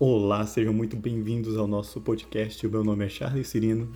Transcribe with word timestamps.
Olá, 0.00 0.44
sejam 0.44 0.74
muito 0.74 0.96
bem-vindos 0.96 1.56
ao 1.56 1.68
nosso 1.68 2.00
podcast. 2.00 2.66
O 2.66 2.70
meu 2.70 2.82
nome 2.82 3.06
é 3.06 3.08
Charles 3.08 3.46
Cirino. 3.46 3.92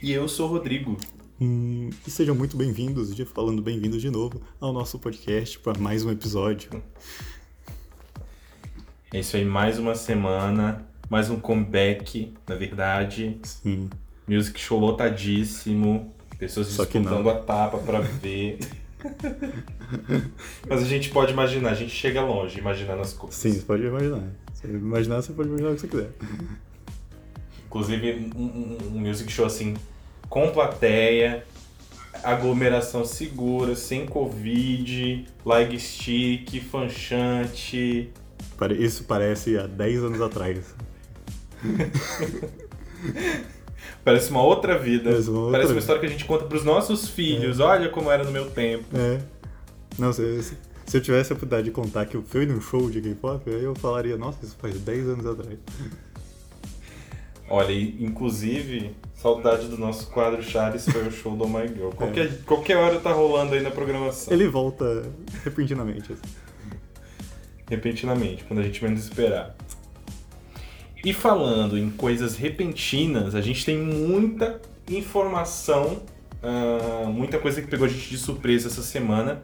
E 0.00 0.12
eu 0.12 0.28
sou 0.28 0.46
o 0.46 0.52
Rodrigo. 0.52 0.96
Hum, 1.40 1.90
e 2.06 2.10
sejam 2.10 2.36
muito 2.36 2.56
bem-vindos, 2.56 3.12
de 3.12 3.24
falando 3.24 3.60
bem-vindos 3.60 4.00
de 4.00 4.08
novo 4.10 4.40
ao 4.60 4.72
nosso 4.72 4.96
podcast 5.00 5.58
para 5.58 5.76
mais 5.76 6.04
um 6.04 6.12
episódio. 6.12 6.70
É 9.12 9.18
isso 9.18 9.36
aí, 9.36 9.44
mais 9.44 9.76
uma 9.76 9.96
semana, 9.96 10.86
mais 11.08 11.28
um 11.28 11.40
comeback, 11.40 12.32
na 12.48 12.54
verdade. 12.54 13.40
Sim. 13.42 13.90
Music 14.28 14.60
show 14.60 14.78
lotadíssimo, 14.78 16.14
pessoas 16.38 16.68
Só 16.68 16.84
disputando 16.84 17.28
a 17.28 17.40
tapa 17.40 17.78
pra 17.78 17.98
ver. 17.98 18.60
Mas 20.68 20.80
a 20.80 20.86
gente 20.86 21.10
pode 21.10 21.32
imaginar, 21.32 21.70
a 21.70 21.74
gente 21.74 21.90
chega 21.90 22.22
longe 22.22 22.56
imaginando 22.56 23.00
as 23.00 23.12
coisas. 23.12 23.36
Sim, 23.36 23.52
você 23.52 23.62
pode 23.62 23.82
imaginar. 23.84 24.22
Imaginar, 24.64 25.22
você 25.22 25.32
pode 25.32 25.48
imaginar 25.48 25.70
o 25.70 25.74
que 25.74 25.80
você 25.80 25.88
quiser. 25.88 26.10
Inclusive, 27.66 28.30
um, 28.36 28.42
um- 28.42 28.78
um 28.96 29.00
music 29.00 29.30
show 29.32 29.46
assim, 29.46 29.74
com 30.28 30.50
plateia, 30.50 31.44
aglomeração 32.22 33.04
segura, 33.04 33.74
sem 33.76 34.04
Covid, 34.06 35.24
lag 35.46 35.78
stick, 35.78 36.60
fanchante. 36.60 38.10
Isso 38.78 39.04
parece 39.04 39.56
há 39.56 39.66
10 39.66 40.02
anos 40.04 40.20
atrás. 40.20 40.74
Parece 44.04 44.30
uma 44.30 44.42
outra 44.42 44.78
vida. 44.78 45.10
Parece 45.10 45.30
uma 45.30 45.38
outra 45.40 45.52
Parece 45.52 45.68
uma 45.68 45.74
vida. 45.74 45.80
história 45.80 46.00
que 46.00 46.06
a 46.06 46.10
gente 46.10 46.24
conta 46.24 46.44
pros 46.44 46.64
nossos 46.64 47.08
filhos. 47.08 47.60
Olha 47.60 47.88
como 47.88 48.10
era 48.10 48.24
no 48.24 48.30
meu 48.30 48.50
tempo. 48.50 48.84
É. 48.94 49.20
Não, 49.98 50.12
se, 50.12 50.42
se- 50.90 50.96
eu 50.96 51.00
tivesse 51.00 51.32
a 51.32 51.36
oportunidade 51.36 51.64
de 51.64 51.70
contar 51.70 52.06
que 52.06 52.16
eu 52.16 52.22
fui 52.22 52.44
num 52.46 52.60
show 52.60 52.90
de 52.90 53.00
K-pop, 53.00 53.48
aí 53.48 53.62
eu 53.64 53.74
falaria, 53.74 54.16
nossa, 54.16 54.44
isso 54.44 54.56
faz 54.60 54.78
10 54.80 55.08
anos 55.08 55.26
atrás. 55.26 55.58
Olha, 57.48 57.72
inclusive, 57.72 58.94
saudade 59.14 59.66
do 59.66 59.76
nosso 59.76 60.06
quadro 60.10 60.40
Charles 60.42 60.84
foi 60.84 61.08
o 61.08 61.10
show 61.10 61.36
do 61.36 61.48
My 61.48 61.66
Girl. 61.66 61.90
Qualquer, 61.90 62.42
qualquer 62.44 62.76
hora 62.76 63.00
tá 63.00 63.12
rolando 63.12 63.54
aí 63.54 63.60
na 63.60 63.70
programação. 63.72 64.32
Ele 64.32 64.46
volta 64.46 65.02
repentinamente. 65.42 66.12
assim. 66.12 66.22
Repentinamente, 67.68 68.44
quando 68.44 68.60
a 68.60 68.62
gente 68.62 68.82
menos 68.82 69.00
esperar. 69.02 69.56
E 71.04 71.12
falando 71.12 71.76
em 71.78 71.90
coisas 71.90 72.36
repentinas, 72.36 73.34
a 73.34 73.40
gente 73.40 73.64
tem 73.64 73.78
muita 73.78 74.60
informação, 74.88 76.02
ah, 76.42 77.08
muita 77.08 77.38
coisa 77.38 77.60
que 77.62 77.68
pegou 77.68 77.86
a 77.86 77.88
gente 77.88 78.10
de 78.10 78.18
surpresa 78.18 78.68
essa 78.68 78.82
semana 78.82 79.42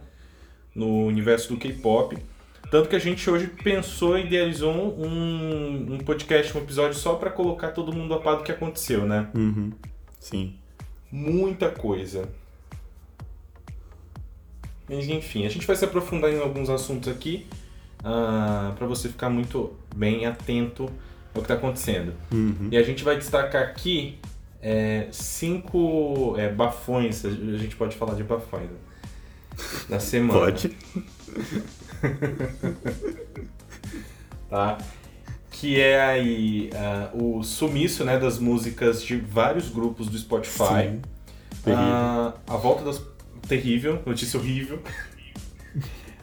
no 0.77 1.07
universo 1.07 1.49
do 1.49 1.57
K-pop. 1.57 2.17
Tanto 2.71 2.89
que 2.89 2.97
a 2.97 3.01
gente 3.01 3.29
hoje 3.29 3.47
pensou 3.47 4.19
e 4.19 4.27
idealizou 4.27 4.73
um, 4.73 5.95
um 5.95 5.99
podcast, 5.99 6.57
um 6.57 6.61
episódio 6.61 6.99
só 6.99 7.15
pra 7.15 7.31
colocar 7.31 7.71
todo 7.71 7.93
mundo 7.93 8.13
a 8.13 8.21
par 8.21 8.37
do 8.37 8.43
que 8.43 8.53
aconteceu, 8.53 9.07
né? 9.07 9.29
Uhum. 9.35 9.73
Sim. 10.21 10.55
Muita 11.11 11.71
coisa. 11.71 12.29
Mas 14.89 15.09
enfim, 15.09 15.47
a 15.47 15.49
gente 15.49 15.67
vai 15.67 15.75
se 15.75 15.85
aprofundar 15.85 16.31
em 16.31 16.41
alguns 16.41 16.69
assuntos 16.69 17.09
aqui 17.09 17.47
ah, 18.05 18.73
para 18.77 18.87
você 18.87 19.09
ficar 19.09 19.31
muito 19.31 19.75
bem 19.95 20.27
atento 20.27 20.85
ao 21.35 21.41
que 21.41 21.41
está 21.41 21.55
acontecendo. 21.55 22.13
Uhum. 22.33 22.69
E 22.71 22.77
a 22.77 22.83
gente 22.83 23.03
vai 23.03 23.17
destacar 23.17 23.63
aqui 23.63 24.19
é, 24.61 25.07
cinco 25.13 26.35
é, 26.37 26.49
bafões, 26.49 27.25
a 27.25 27.59
gente 27.59 27.77
pode 27.77 27.97
falar 27.97 28.15
de 28.15 28.25
bafões 28.25 28.69
né? 28.69 28.77
Da 29.89 30.01
semana. 30.01 30.41
Pode. 30.41 30.71
tá? 34.49 34.79
Que 35.51 35.81
é 35.81 36.03
aí 36.03 36.71
ah, 36.75 37.11
o 37.15 37.43
sumiço 37.43 38.05
né, 38.05 38.19
das 38.19 38.39
músicas 38.39 39.03
de 39.03 39.17
vários 39.17 39.69
grupos 39.71 40.09
do 40.09 40.19
Spotify. 40.19 41.01
Ah, 41.67 42.34
a 42.47 42.57
volta 42.57 42.84
das. 42.84 43.03
Terrível, 43.49 44.03
notícia 44.05 44.39
horrível. 44.39 44.81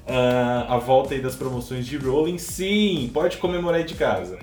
Ah, 0.06 0.66
a 0.68 0.78
volta 0.80 1.14
aí 1.14 1.22
das 1.22 1.34
promoções 1.34 1.86
de 1.86 1.96
Rolling, 1.96 2.38
sim, 2.38 3.10
pode 3.14 3.38
comemorar 3.38 3.80
aí 3.80 3.86
de 3.86 3.94
casa. 3.94 4.38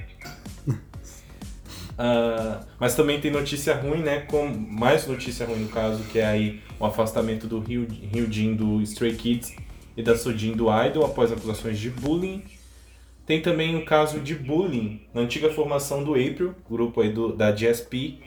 Ah, 2.03 2.61
mas 2.79 2.95
também 2.95 3.21
tem 3.21 3.31
notícia 3.31 3.75
ruim, 3.75 3.99
né? 3.99 4.21
Com 4.21 4.47
mais 4.49 5.07
notícia 5.07 5.45
ruim 5.45 5.59
no 5.59 5.69
caso, 5.69 6.03
que 6.05 6.19
é 6.19 6.25
aí 6.25 6.63
o 6.79 6.87
afastamento 6.87 7.47
do 7.47 7.61
Ryu, 7.61 7.87
Ryujin 8.11 8.55
do 8.55 8.81
Stray 8.81 9.15
Kids 9.15 9.55
e 9.95 10.03
da 10.03 10.17
Sojin 10.17 10.53
do 10.53 10.69
Idol 10.87 11.05
após 11.05 11.31
acusações 11.31 11.79
de 11.79 11.91
bullying. 11.91 12.43
Tem 13.27 13.43
também 13.43 13.77
o 13.77 13.85
caso 13.85 14.19
de 14.19 14.35
bullying 14.35 15.03
na 15.13 15.21
antiga 15.21 15.51
formação 15.51 16.03
do 16.03 16.13
April, 16.13 16.55
grupo 16.71 17.03
aí 17.03 17.13
do, 17.13 17.37
da 17.37 17.53
GSP 17.53 18.19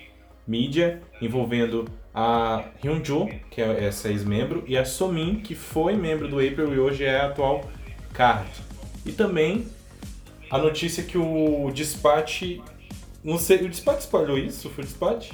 Media, 0.45 1.01
envolvendo 1.19 1.85
a 2.13 2.65
Hyunjo, 2.83 3.27
que 3.49 3.59
é 3.59 3.85
essa 3.85 4.07
ex-membro, 4.07 4.63
e 4.67 4.77
a 4.77 4.85
Somin, 4.85 5.37
que 5.37 5.55
foi 5.55 5.95
membro 5.95 6.27
do 6.27 6.35
April 6.35 6.75
e 6.75 6.77
hoje 6.77 7.05
é 7.05 7.21
a 7.21 7.25
atual 7.25 7.67
Card. 8.13 8.51
E 9.03 9.11
também 9.11 9.65
a 10.51 10.59
notícia 10.59 11.01
que 11.01 11.17
o 11.17 11.71
Dispatch. 11.73 12.61
Não 13.23 13.37
sei, 13.37 13.57
o 13.57 13.69
Dispatch 13.69 14.01
espalhou 14.01 14.37
isso? 14.37 14.69
Foi 14.69 14.83
o 14.83 14.87
Dispatch? 14.87 15.31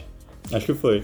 Acho 0.51 0.66
que 0.66 0.73
foi. 0.73 1.03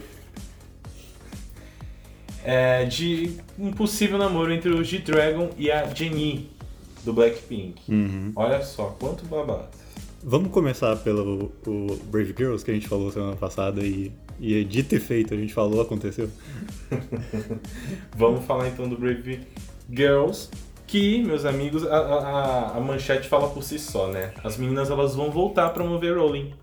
É, 2.44 2.86
de 2.86 3.38
um 3.58 3.72
possível 3.72 4.20
namoro 4.20 4.54
entre 4.54 4.70
o 4.70 4.84
G-Dragon 4.84 5.50
e 5.58 5.72
a 5.72 5.86
Jennie, 5.92 6.52
do 7.04 7.12
Blackpink. 7.12 7.82
Uhum. 7.92 8.32
Olha 8.36 8.62
só, 8.62 8.96
quanto 9.00 9.26
babado. 9.26 9.68
Vamos 10.24 10.52
começar 10.52 10.96
pelo 10.98 11.52
o 11.68 12.00
Brave 12.06 12.34
Girls, 12.38 12.64
que 12.66 12.72
a 12.72 12.74
gente 12.74 12.88
falou 12.88 13.12
semana 13.12 13.36
passada 13.36 13.82
e, 13.82 14.12
e 14.40 14.64
dito 14.64 14.96
e 14.96 15.00
feito, 15.00 15.34
a 15.34 15.38
gente 15.38 15.54
falou, 15.54 15.82
aconteceu. 15.82 16.30
Vamos 18.16 18.44
falar 18.46 18.68
então 18.68 18.90
do 18.90 18.98
Brave 18.98 19.42
Girls, 19.90 20.50
que, 20.88 21.24
meus 21.24 21.46
amigos, 21.46 21.86
a, 21.86 21.98
a, 21.98 22.78
a 22.78 22.80
manchete 22.80 23.28
fala 23.28 23.50
por 23.50 23.64
si 23.64 23.78
só, 23.78 24.08
né? 24.08 24.34
As 24.44 24.58
meninas 24.58 24.90
elas 24.90 25.16
vão 25.16 25.32
voltar 25.32 25.68
a 25.68 25.70
promover 25.70 26.18
Rolling. 26.18 26.54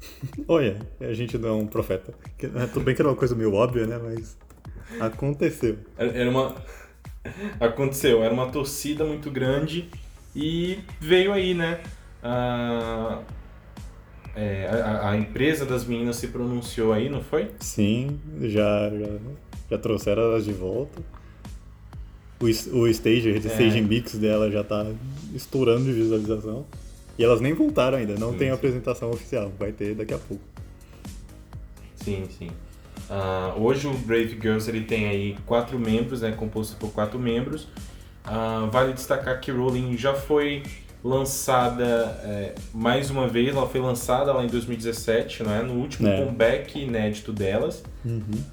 Olha, 0.46 0.78
a 1.00 1.12
gente 1.12 1.36
não 1.38 1.48
é 1.48 1.52
um 1.52 1.66
profeta. 1.66 2.14
Né, 2.42 2.68
Tudo 2.72 2.84
bem 2.84 2.94
que 2.94 3.02
era 3.02 3.08
uma 3.08 3.16
coisa 3.16 3.34
meio 3.34 3.54
óbvia, 3.54 3.86
né? 3.86 3.98
Mas 3.98 4.36
aconteceu. 5.00 5.78
Era 5.96 6.28
uma. 6.30 6.54
Aconteceu, 7.60 8.22
era 8.22 8.32
uma 8.32 8.46
torcida 8.50 9.04
muito 9.04 9.30
grande 9.30 9.90
e 10.34 10.78
veio 10.98 11.32
aí, 11.32 11.52
né? 11.52 11.80
A, 12.22 13.20
é, 14.34 14.66
a, 14.66 15.10
a 15.10 15.16
empresa 15.16 15.66
das 15.66 15.84
meninas 15.84 16.16
se 16.16 16.28
pronunciou 16.28 16.92
aí, 16.92 17.08
não 17.08 17.22
foi? 17.22 17.50
Sim, 17.60 18.18
já, 18.40 18.88
já, 18.90 19.18
já 19.70 19.78
trouxeram 19.78 20.22
elas 20.22 20.44
de 20.44 20.52
volta. 20.52 21.02
O, 22.40 22.44
o 22.44 22.88
stage, 22.88 23.30
o 23.30 23.36
stage 23.36 23.80
mix 23.82 24.14
dela 24.16 24.50
já 24.50 24.62
tá 24.62 24.86
estourando 25.34 25.84
de 25.84 25.92
visualização. 25.92 26.64
E 27.18 27.24
elas 27.24 27.40
nem 27.40 27.52
voltaram 27.52 27.98
ainda, 27.98 28.14
não 28.14 28.32
Sim, 28.32 28.38
tem 28.38 28.48
sim. 28.48 28.54
apresentação 28.54 29.10
oficial, 29.10 29.52
vai 29.58 29.72
ter 29.72 29.94
daqui 29.94 30.14
a 30.14 30.18
pouco. 30.18 30.42
Sim, 31.96 32.26
sim. 32.38 32.48
Ah, 33.10 33.54
hoje 33.56 33.86
o 33.86 33.92
Brave 33.94 34.38
Girls 34.40 34.68
ele 34.70 34.82
tem 34.82 35.08
aí 35.08 35.36
quatro 35.46 35.78
membros, 35.78 36.20
né, 36.22 36.32
composto 36.32 36.76
por 36.76 36.92
quatro 36.92 37.18
membros. 37.18 37.66
Ah, 38.24 38.68
vale 38.70 38.92
destacar 38.92 39.40
que 39.40 39.50
Rolling 39.50 39.96
já 39.96 40.14
foi 40.14 40.62
lançada 41.02 41.84
é, 42.24 42.54
mais 42.74 43.08
uma 43.08 43.26
vez, 43.28 43.54
ela 43.54 43.66
foi 43.68 43.80
lançada 43.80 44.32
lá 44.32 44.44
em 44.44 44.48
2017, 44.48 45.42
não 45.44 45.52
é? 45.54 45.62
No 45.62 45.74
último 45.74 46.08
É. 46.08 46.18
comeback 46.24 46.78
inédito 46.78 47.32
delas. 47.32 47.82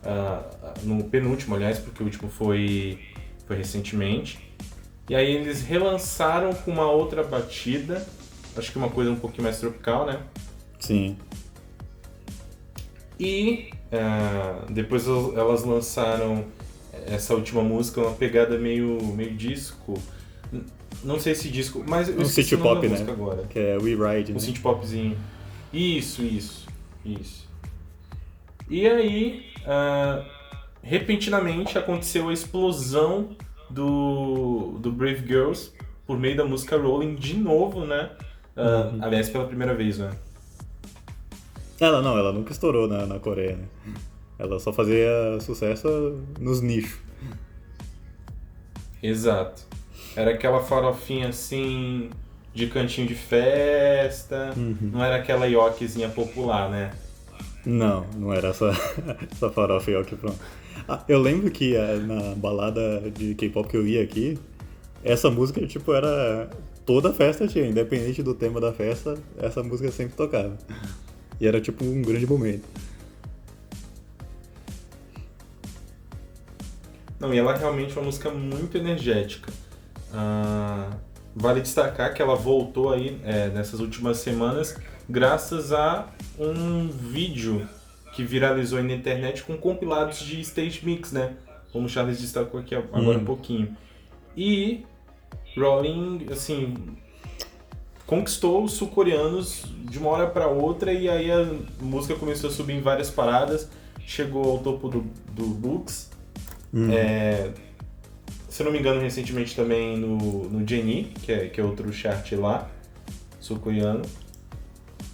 Ah, 0.04 0.44
no 0.84 1.04
penúltimo, 1.04 1.56
aliás, 1.56 1.78
porque 1.80 2.02
o 2.02 2.06
último 2.06 2.30
foi, 2.30 3.00
foi 3.48 3.58
recentemente. 3.58 4.40
E 5.10 5.16
aí 5.16 5.36
eles 5.36 5.62
relançaram 5.62 6.52
com 6.54 6.72
uma 6.72 6.90
outra 6.90 7.24
batida, 7.24 8.04
acho 8.58 8.72
que 8.72 8.78
uma 8.78 8.90
coisa 8.90 9.12
um 9.12 9.16
pouquinho 9.16 9.44
mais 9.44 9.60
tropical, 9.60 10.06
né? 10.06 10.20
Sim. 10.80 11.18
E 13.20 13.70
ah, 13.92 14.66
depois 14.70 15.08
el- 15.08 15.38
elas 15.38 15.64
lançaram 15.64 16.46
essa 17.08 17.34
última 17.34 17.62
música, 17.62 18.02
uma 18.02 18.12
pegada 18.14 18.58
meio, 18.58 19.02
meio 19.16 19.34
disco. 19.36 19.94
Não 21.04 21.20
sei 21.20 21.36
se 21.36 21.50
disco, 21.50 21.84
mas 21.88 22.10
eu 22.10 22.16
Um 22.16 22.18
nome 22.20 22.58
pop, 22.58 22.88
né? 22.88 23.12
agora. 23.12 23.44
Que 23.48 23.60
é 23.60 23.78
We 23.78 23.92
Ride, 23.92 24.32
Um 24.32 24.36
né? 24.36 24.40
synth 24.42 24.60
popzinho. 24.62 25.18
Isso, 25.72 26.24
isso, 26.24 26.68
isso. 27.06 27.48
E 28.70 28.88
aí, 28.88 29.46
ah, 29.66 30.26
repentinamente 30.82 31.78
aconteceu 31.78 32.30
a 32.30 32.34
explosão 32.34 33.36
do, 33.70 34.78
do 34.80 34.92
Brave 34.92 35.26
Girls 35.28 35.72
por 36.08 36.18
meio 36.18 36.36
da 36.38 36.46
música 36.46 36.78
Rolling 36.78 37.16
de 37.16 37.36
novo, 37.36 37.86
né? 37.86 38.10
Uhum. 38.58 39.04
Aliás, 39.04 39.30
pela 39.30 39.46
primeira 39.46 39.74
vez, 39.74 39.98
né? 39.98 40.12
Ela 41.80 42.02
não, 42.02 42.18
ela 42.18 42.32
nunca 42.32 42.52
estourou 42.54 42.88
na, 42.88 43.06
na 43.06 43.20
Coreia, 43.20 43.58
né? 43.58 43.66
Ela 44.40 44.60
só 44.60 44.72
fazia 44.72 45.10
sucesso 45.42 46.22
nos 46.40 46.62
nichos. 46.62 46.98
Exato. 49.02 49.64
Era 50.16 50.32
aquela 50.32 50.62
farofinha 50.62 51.30
assim, 51.30 52.10
de 52.54 52.68
cantinho 52.68 53.08
de 53.08 53.16
festa, 53.16 54.54
Uhum. 54.56 54.78
não 54.94 55.04
era 55.04 55.18
aquela 55.18 55.46
ioquezinha 55.48 56.10
popular, 56.10 56.70
né? 56.70 56.92
Não, 57.66 58.06
não 58.16 58.32
era 58.34 58.50
essa, 58.50 58.72
essa 59.32 59.50
farofa 59.50 59.92
e 59.92 60.04
que 60.06 60.16
pronto. 60.16 60.40
Ah, 60.88 61.04
eu 61.08 61.20
lembro 61.20 61.50
que 61.52 61.76
eh, 61.76 61.96
na 61.98 62.36
balada 62.36 63.02
de 63.12 63.34
K-pop 63.36 63.68
que 63.68 63.76
eu 63.76 63.88
ia 63.88 64.04
aqui, 64.04 64.38
essa 65.04 65.30
música, 65.30 65.66
tipo, 65.66 65.94
era. 65.94 66.50
Toda 66.86 67.12
festa 67.14 67.48
tinha, 67.48 67.66
independente 67.66 68.22
do 68.22 68.34
tema 68.36 68.62
da 68.62 68.72
festa, 68.72 69.18
essa 69.38 69.64
música 69.64 69.92
sempre 69.92 70.16
tocava. 70.16 70.56
E 71.40 71.48
era 71.48 71.60
tipo 71.60 71.84
um 71.84 72.02
grande 72.02 72.28
momento. 72.28 72.64
Não, 77.20 77.34
e 77.34 77.38
ela 77.38 77.56
realmente 77.56 77.98
é 77.98 78.00
uma 78.00 78.06
música 78.06 78.30
muito 78.30 78.78
energética. 78.78 79.52
Ah, 80.14 80.92
vale 81.36 81.62
destacar 81.62 82.14
que 82.14 82.22
ela 82.22 82.36
voltou 82.36 82.94
aí 82.94 83.20
é, 83.24 83.50
nessas 83.50 83.80
últimas 83.80 84.18
semanas 84.18 84.78
graças 85.10 85.72
a 85.74 86.08
um 86.38 86.88
vídeo 86.88 87.68
que 88.14 88.24
viralizou 88.24 88.78
aí 88.80 88.86
na 88.86 88.94
internet 88.94 89.44
com 89.44 89.58
compilados 89.58 90.20
de 90.20 90.40
stage 90.42 90.82
mix, 90.84 91.12
né? 91.12 91.36
Como 91.72 91.86
o 91.88 91.90
Charles 91.90 92.20
destacou 92.22 92.60
aqui 92.60 92.74
agora 92.76 93.18
Hum. 93.18 93.22
um 93.22 93.26
pouquinho. 93.26 93.76
E 94.38 94.86
Rolling, 95.58 96.26
assim, 96.32 96.74
conquistou 98.06 98.64
os 98.64 98.74
sul-coreanos 98.74 99.66
de 99.90 99.98
uma 99.98 100.10
hora 100.10 100.28
para 100.28 100.48
outra 100.48 100.92
e 100.94 101.10
aí 101.10 101.32
a 101.32 101.50
música 101.82 102.16
começou 102.16 102.50
a 102.50 102.54
subir 102.54 102.74
em 102.74 102.82
várias 102.82 103.10
paradas, 103.10 103.70
chegou 104.06 104.52
ao 104.52 104.60
topo 104.60 104.90
do, 104.90 105.06
do 105.32 105.46
Books. 105.46 106.12
Hum. 106.74 106.92
É, 106.92 107.52
se 108.50 108.64
não 108.64 108.72
me 108.72 108.80
engano, 108.80 109.02
recentemente 109.02 109.56
também 109.56 109.98
no, 109.98 110.50
no 110.50 110.68
Jenny, 110.68 111.12
que 111.24 111.32
é, 111.32 111.48
que 111.48 111.60
é 111.60 111.64
outro 111.64 111.92
chart 111.92 112.32
lá, 112.34 112.70
sul-coreano. 113.40 114.04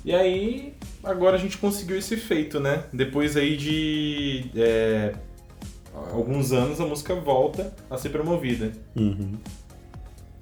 E 0.03 0.13
aí, 0.13 0.73
agora 1.03 1.35
a 1.35 1.39
gente 1.39 1.57
conseguiu 1.57 1.97
esse 1.97 2.17
feito, 2.17 2.59
né? 2.59 2.85
Depois 2.91 3.37
aí 3.37 3.55
de 3.55 4.45
é, 4.55 5.13
alguns 6.11 6.51
anos, 6.51 6.81
a 6.81 6.85
música 6.85 7.13
volta 7.15 7.73
a 7.89 7.97
ser 7.97 8.09
promovida. 8.09 8.71
Uhum. 8.95 9.37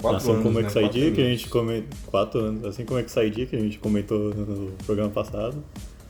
Quatro 0.02 0.18
assim 0.18 0.32
anos, 0.32 0.44
como 0.44 0.60
né? 0.60 0.62
é 0.62 0.68
que 0.68 0.72
sai 0.72 0.84
Quatro 0.84 1.00
dia 1.00 1.12
que 1.12 1.22
a 1.22 1.26
gente 1.26 1.50
comentou. 1.50 2.00
Quatro 2.08 2.40
anos. 2.40 2.66
Assim 2.66 2.86
como 2.86 3.00
é 3.00 3.04
que 3.04 3.12
que 3.46 3.56
a 3.56 3.60
gente 3.60 3.80
comentou 3.80 4.34
no 4.34 4.72
programa 4.86 5.10
passado. 5.10 5.64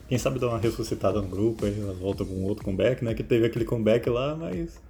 Quem 0.08 0.16
sabe 0.16 0.38
dar 0.38 0.48
uma 0.48 0.58
ressuscitada 0.58 1.20
no 1.20 1.28
grupo, 1.28 1.66
aí 1.66 1.80
elas 1.80 1.98
voltam 1.98 2.26
com 2.26 2.42
outro 2.44 2.64
comeback, 2.64 3.04
né? 3.04 3.14
Que 3.14 3.22
teve 3.22 3.46
aquele 3.46 3.64
comeback 3.64 4.08
lá, 4.08 4.34
mas. 4.36 4.80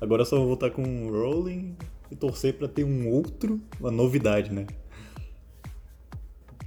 Agora 0.00 0.24
só 0.24 0.38
voltar 0.38 0.70
com 0.70 0.82
o 0.82 1.10
Rolling 1.10 1.76
e 2.10 2.16
torcer 2.16 2.54
pra 2.54 2.66
ter 2.66 2.84
um 2.84 3.08
outro, 3.08 3.60
uma 3.78 3.90
novidade, 3.90 4.52
né? 4.52 4.66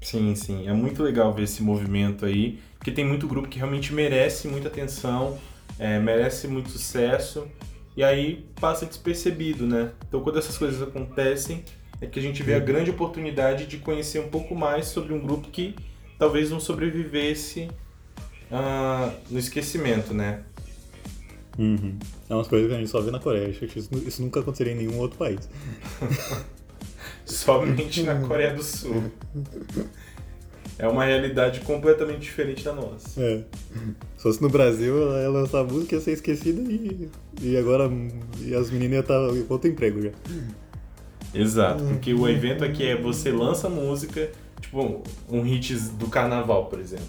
Sim, 0.01 0.35
sim. 0.35 0.67
É 0.67 0.73
muito 0.73 1.01
legal 1.01 1.33
ver 1.33 1.43
esse 1.43 1.63
movimento 1.63 2.25
aí, 2.25 2.59
porque 2.77 2.91
tem 2.91 3.05
muito 3.05 3.27
grupo 3.27 3.47
que 3.47 3.57
realmente 3.57 3.93
merece 3.93 4.47
muita 4.47 4.67
atenção, 4.67 5.37
é, 5.79 5.97
merece 5.99 6.47
muito 6.47 6.69
sucesso, 6.69 7.47
e 7.95 8.03
aí 8.03 8.45
passa 8.59 8.85
despercebido, 8.85 9.65
né? 9.65 9.91
Então 10.07 10.21
quando 10.21 10.39
essas 10.39 10.57
coisas 10.57 10.81
acontecem, 10.81 11.63
é 12.01 12.05
que 12.05 12.19
a 12.19 12.21
gente 12.21 12.43
vê 12.43 12.55
a 12.55 12.59
grande 12.59 12.89
oportunidade 12.89 13.65
de 13.65 13.77
conhecer 13.77 14.19
um 14.19 14.29
pouco 14.29 14.55
mais 14.55 14.87
sobre 14.87 15.13
um 15.13 15.19
grupo 15.19 15.49
que 15.49 15.75
talvez 16.17 16.49
não 16.49 16.59
sobrevivesse 16.59 17.69
ah, 18.51 19.13
no 19.29 19.39
esquecimento, 19.39 20.13
né? 20.13 20.43
Uhum. 21.57 21.97
É 22.29 22.33
umas 22.33 22.47
coisas 22.47 22.67
que 22.67 22.75
a 22.75 22.79
gente 22.79 22.89
só 22.89 23.01
vê 23.01 23.11
na 23.11 23.19
Coreia. 23.19 23.49
Acho 23.49 23.67
que 23.67 23.79
isso, 23.79 23.89
isso 24.07 24.21
nunca 24.21 24.39
aconteceria 24.39 24.73
em 24.73 24.77
nenhum 24.77 24.97
outro 24.97 25.17
país. 25.17 25.47
Somente 27.25 28.03
na 28.03 28.19
Coreia 28.21 28.53
do 28.53 28.63
Sul. 28.63 29.11
É 30.79 30.87
uma 30.87 31.05
realidade 31.05 31.59
completamente 31.61 32.21
diferente 32.21 32.63
da 32.63 32.73
nossa. 32.73 33.21
É. 33.21 33.43
Se 34.17 34.23
fosse 34.23 34.41
no 34.41 34.49
Brasil, 34.49 35.01
ela 35.03 35.21
ia 35.21 35.29
lançar 35.29 35.59
a 35.59 35.63
música, 35.63 35.95
ia 35.95 36.01
ser 36.01 36.11
esquecida 36.13 36.61
e, 36.71 37.09
e 37.41 37.57
agora 37.57 37.89
e 38.41 38.55
as 38.55 38.69
meninas 38.71 38.93
iam 38.93 39.01
estar 39.01 39.45
com 39.47 39.53
outro 39.53 39.69
emprego 39.69 40.01
já. 40.01 40.09
Exato, 41.33 41.83
porque 41.85 42.13
o 42.13 42.27
evento 42.29 42.63
aqui 42.63 42.85
é 42.85 42.95
você 42.95 43.31
lança 43.31 43.67
música, 43.69 44.29
tipo 44.61 45.03
um 45.29 45.41
hit 45.41 45.73
do 45.97 46.07
carnaval, 46.07 46.65
por 46.67 46.79
exemplo. 46.79 47.05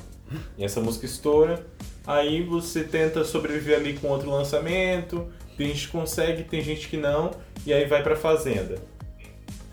E 0.58 0.64
essa 0.64 0.80
música 0.80 1.04
estoura, 1.06 1.64
aí 2.06 2.42
você 2.42 2.82
tenta 2.84 3.22
sobreviver 3.24 3.78
ali 3.78 3.94
com 3.94 4.08
outro 4.08 4.30
lançamento, 4.30 5.26
tem 5.56 5.68
gente 5.68 5.86
que 5.86 5.92
consegue, 5.92 6.42
tem 6.44 6.62
gente 6.62 6.88
que 6.88 6.96
não, 6.96 7.30
e 7.66 7.72
aí 7.72 7.86
vai 7.86 8.02
pra 8.02 8.16
fazenda. 8.16 8.76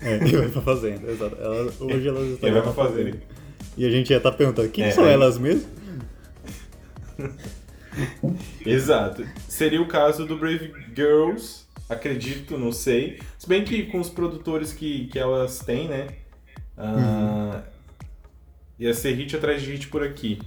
É, 0.00 0.16
e 0.22 0.36
vai 0.36 0.48
pra 0.48 0.60
fazenda, 0.62 1.10
exato. 1.10 1.36
Ela- 1.40 1.72
hoje 1.80 2.08
elas 2.08 2.28
estão 2.28 2.48
E 2.48 2.52
vai 2.52 2.62
pra 2.62 2.72
fazenda. 2.72 3.18
E 3.76 3.86
a 3.86 3.90
gente 3.90 4.10
ia 4.10 4.18
estar 4.18 4.32
perguntando, 4.32 4.68
quem 4.68 4.84
É, 4.84 4.90
são 4.90 5.04
elas 5.06 5.38
mesmo? 5.38 5.66
Exato. 8.64 9.26
Seria 9.48 9.80
o 9.80 9.86
caso 9.86 10.26
do 10.26 10.36
Brave 10.38 10.72
Girls, 10.94 11.64
acredito, 11.88 12.56
não 12.58 12.72
sei. 12.72 13.18
Se 13.38 13.48
bem 13.48 13.64
que 13.64 13.84
com 13.84 14.00
os 14.00 14.08
produtores 14.08 14.72
que, 14.72 15.06
que 15.08 15.18
elas 15.18 15.58
têm, 15.60 15.88
né? 15.88 16.08
ah, 16.76 17.62
Ia 18.78 18.94
ser 18.94 19.12
hit 19.14 19.36
atrás 19.36 19.62
de 19.62 19.70
hit 19.72 19.88
por 19.88 20.02
aqui. 20.02 20.38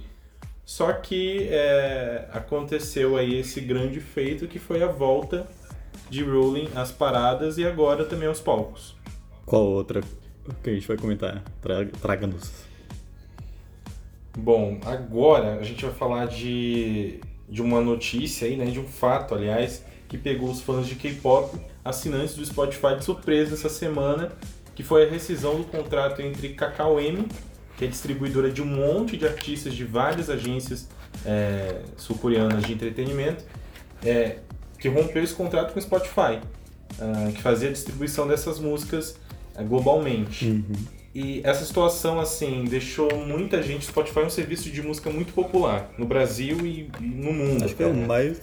Só 0.64 0.92
que 0.92 1.46
é, 1.50 2.28
aconteceu 2.32 3.16
aí 3.16 3.38
esse 3.38 3.60
grande 3.60 4.00
feito 4.00 4.48
que 4.48 4.58
foi 4.58 4.82
a 4.82 4.88
volta 4.88 5.46
de 6.10 6.24
Rolling 6.24 6.68
às 6.74 6.90
paradas 6.90 7.56
e 7.56 7.64
agora 7.64 8.04
também 8.04 8.26
aos 8.28 8.40
palcos. 8.40 8.96
Qual 9.44 9.62
outra 9.64 10.00
que 10.62 10.70
a 10.70 10.74
gente 10.74 10.86
vai 10.88 10.96
comentar? 10.96 11.42
Tra- 11.62 11.86
Traga-nos. 12.02 12.65
Bom, 14.36 14.78
agora 14.84 15.58
a 15.58 15.62
gente 15.62 15.84
vai 15.84 15.94
falar 15.94 16.26
de, 16.26 17.20
de 17.48 17.62
uma 17.62 17.80
notícia 17.80 18.46
aí, 18.46 18.56
né, 18.56 18.66
de 18.66 18.78
um 18.78 18.86
fato, 18.86 19.34
aliás, 19.34 19.82
que 20.08 20.18
pegou 20.18 20.50
os 20.50 20.60
fãs 20.60 20.86
de 20.86 20.94
K-pop, 20.94 21.58
assinantes 21.82 22.34
do 22.34 22.44
Spotify 22.44 22.96
de 22.98 23.04
surpresa 23.04 23.54
essa 23.54 23.70
semana, 23.70 24.30
que 24.74 24.82
foi 24.82 25.06
a 25.06 25.10
rescisão 25.10 25.56
do 25.56 25.64
contrato 25.64 26.20
entre 26.20 26.50
Kakao 26.50 27.00
M, 27.00 27.26
que 27.78 27.86
é 27.86 27.88
distribuidora 27.88 28.50
de 28.50 28.60
um 28.62 28.66
monte 28.66 29.16
de 29.16 29.26
artistas 29.26 29.74
de 29.74 29.84
várias 29.84 30.28
agências 30.28 30.86
é, 31.24 31.80
sul-coreanas 31.96 32.62
de 32.64 32.74
entretenimento, 32.74 33.42
é, 34.04 34.40
que 34.78 34.88
rompeu 34.88 35.22
esse 35.22 35.34
contrato 35.34 35.72
com 35.72 35.78
o 35.78 35.82
Spotify, 35.82 36.40
ah, 37.00 37.30
que 37.34 37.42
fazia 37.42 37.68
a 37.68 37.72
distribuição 37.72 38.26
dessas 38.26 38.58
músicas 38.58 39.16
ah, 39.54 39.62
globalmente. 39.62 40.46
Uhum. 40.46 40.72
E 41.18 41.40
essa 41.44 41.64
situação, 41.64 42.20
assim, 42.20 42.64
deixou 42.64 43.08
muita 43.26 43.62
gente. 43.62 43.86
Spotify 43.86 44.18
é 44.18 44.24
um 44.26 44.30
serviço 44.30 44.68
de 44.70 44.82
música 44.82 45.08
muito 45.08 45.32
popular 45.32 45.88
no 45.96 46.04
Brasil 46.04 46.58
e 46.66 46.90
e 47.00 47.04
no 47.06 47.32
mundo. 47.32 47.64
Acho 47.64 47.74
que 47.74 47.82
é 47.82 47.86
o 47.86 47.94
né? 47.94 48.06
mais 48.06 48.38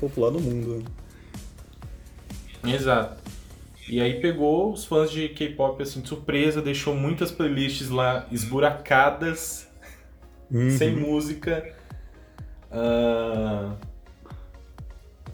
popular 0.00 0.30
do 0.30 0.40
mundo. 0.40 0.82
Exato. 2.66 3.22
E 3.86 4.00
aí 4.00 4.18
pegou 4.18 4.72
os 4.72 4.86
fãs 4.86 5.10
de 5.10 5.28
K-pop, 5.28 5.82
assim, 5.82 6.00
de 6.00 6.08
surpresa, 6.08 6.62
deixou 6.62 6.94
muitas 6.94 7.30
playlists 7.30 7.90
lá 7.90 8.26
esburacadas, 8.32 9.68
Uhum. 10.50 10.70
sem 10.70 10.96
música. 10.96 11.70
Ah, 12.72 13.74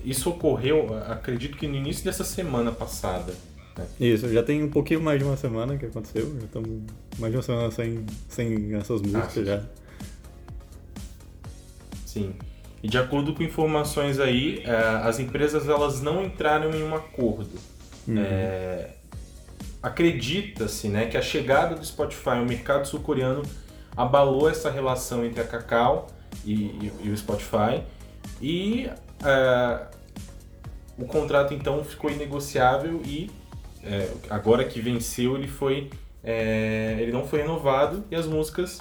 Isso 0.04 0.28
ocorreu, 0.30 0.98
acredito 1.06 1.56
que 1.56 1.68
no 1.68 1.76
início 1.76 2.04
dessa 2.04 2.24
semana 2.24 2.72
passada. 2.72 3.32
Isso, 3.98 4.28
já 4.32 4.42
tem 4.42 4.62
um 4.62 4.68
pouquinho 4.70 5.00
mais 5.00 5.18
de 5.18 5.24
uma 5.24 5.36
semana 5.36 5.76
que 5.78 5.86
aconteceu. 5.86 6.30
Já 6.38 6.44
estamos 6.46 6.70
mais 7.18 7.32
de 7.32 7.36
uma 7.38 7.42
semana 7.42 7.70
sem, 7.70 8.04
sem 8.28 8.74
essas 8.74 9.00
músicas 9.00 9.32
sim. 9.32 9.44
já. 9.44 9.62
Sim. 12.06 12.34
E 12.82 12.88
de 12.88 12.98
acordo 12.98 13.32
com 13.34 13.42
informações 13.42 14.18
aí, 14.18 14.62
eh, 14.64 15.00
as 15.04 15.18
empresas 15.20 15.68
elas 15.68 16.00
não 16.02 16.24
entraram 16.24 16.70
em 16.72 16.82
um 16.82 16.94
acordo. 16.94 17.58
Uhum. 18.06 18.18
É, 18.18 18.90
Acredita-se 19.82 20.86
né, 20.88 21.06
que 21.06 21.16
a 21.16 21.22
chegada 21.22 21.74
do 21.74 21.84
Spotify 21.84 22.30
ao 22.30 22.44
mercado 22.44 22.86
sul-coreano 22.86 23.42
abalou 23.96 24.48
essa 24.48 24.70
relação 24.70 25.24
entre 25.24 25.40
a 25.40 25.44
Kakao 25.44 26.06
e, 26.44 26.52
e- 26.52 26.92
e 27.04 27.10
o 27.10 27.16
Spotify. 27.16 27.82
E 28.40 28.88
é, 29.24 29.86
o 30.96 31.04
contrato 31.04 31.52
então 31.52 31.82
ficou 31.82 32.10
inegociável 32.10 33.00
e 33.04 33.28
é, 33.82 34.08
agora 34.30 34.64
que 34.64 34.80
venceu 34.80 35.36
ele 35.36 35.48
foi 35.48 35.90
é, 36.24 36.96
ele 37.00 37.12
não 37.12 37.26
foi 37.26 37.40
renovado 37.42 38.04
e 38.10 38.14
as 38.14 38.26
músicas 38.26 38.80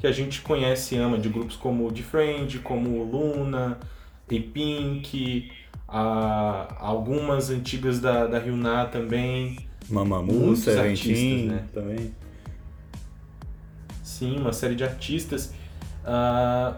que 0.00 0.06
a 0.06 0.12
gente 0.12 0.40
conhece 0.42 0.94
e 0.94 0.98
ama 0.98 1.18
de 1.18 1.28
grupos 1.28 1.56
como 1.56 1.90
The 1.92 2.02
Friend, 2.02 2.58
como 2.60 3.02
Luna, 3.04 3.78
A-Pink, 4.30 5.50
a- 5.88 6.74
algumas 6.78 7.50
antigas 7.50 8.00
da, 8.00 8.26
da 8.26 8.38
Hyuna 8.38 8.86
também, 8.86 9.58
Mamamoo, 9.88 10.56
Seventeen 10.56 11.46
né? 11.46 11.66
também. 11.72 12.12
sim, 14.02 14.36
uma 14.38 14.52
série 14.52 14.74
de 14.74 14.84
artistas, 14.84 15.52
ah, 16.04 16.74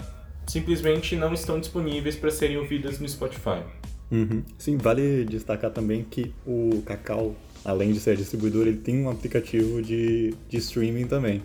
simplesmente 0.47 1.17
não 1.17 1.33
estão 1.33 1.59
disponíveis 1.59 2.17
para 2.17 2.31
serem 2.31 2.57
ouvidas 2.59 2.99
no 3.01 3.09
Spotify. 3.09 3.63
Uhum. 4.11 4.45
Sim, 4.59 4.77
vale 4.77 5.25
destacar 5.25 5.71
também 5.71 6.05
que 6.05 6.33
o 6.47 6.83
Cacau 6.87 7.35
além 7.65 7.93
de 7.93 8.01
ser 8.01 8.17
distribuidor, 8.17 8.67
ele 8.67 8.77
tem 8.77 9.03
um 9.03 9.11
aplicativo 9.11 9.81
de, 9.81 10.35
de 10.49 10.57
streaming 10.59 11.07
também. 11.07 11.43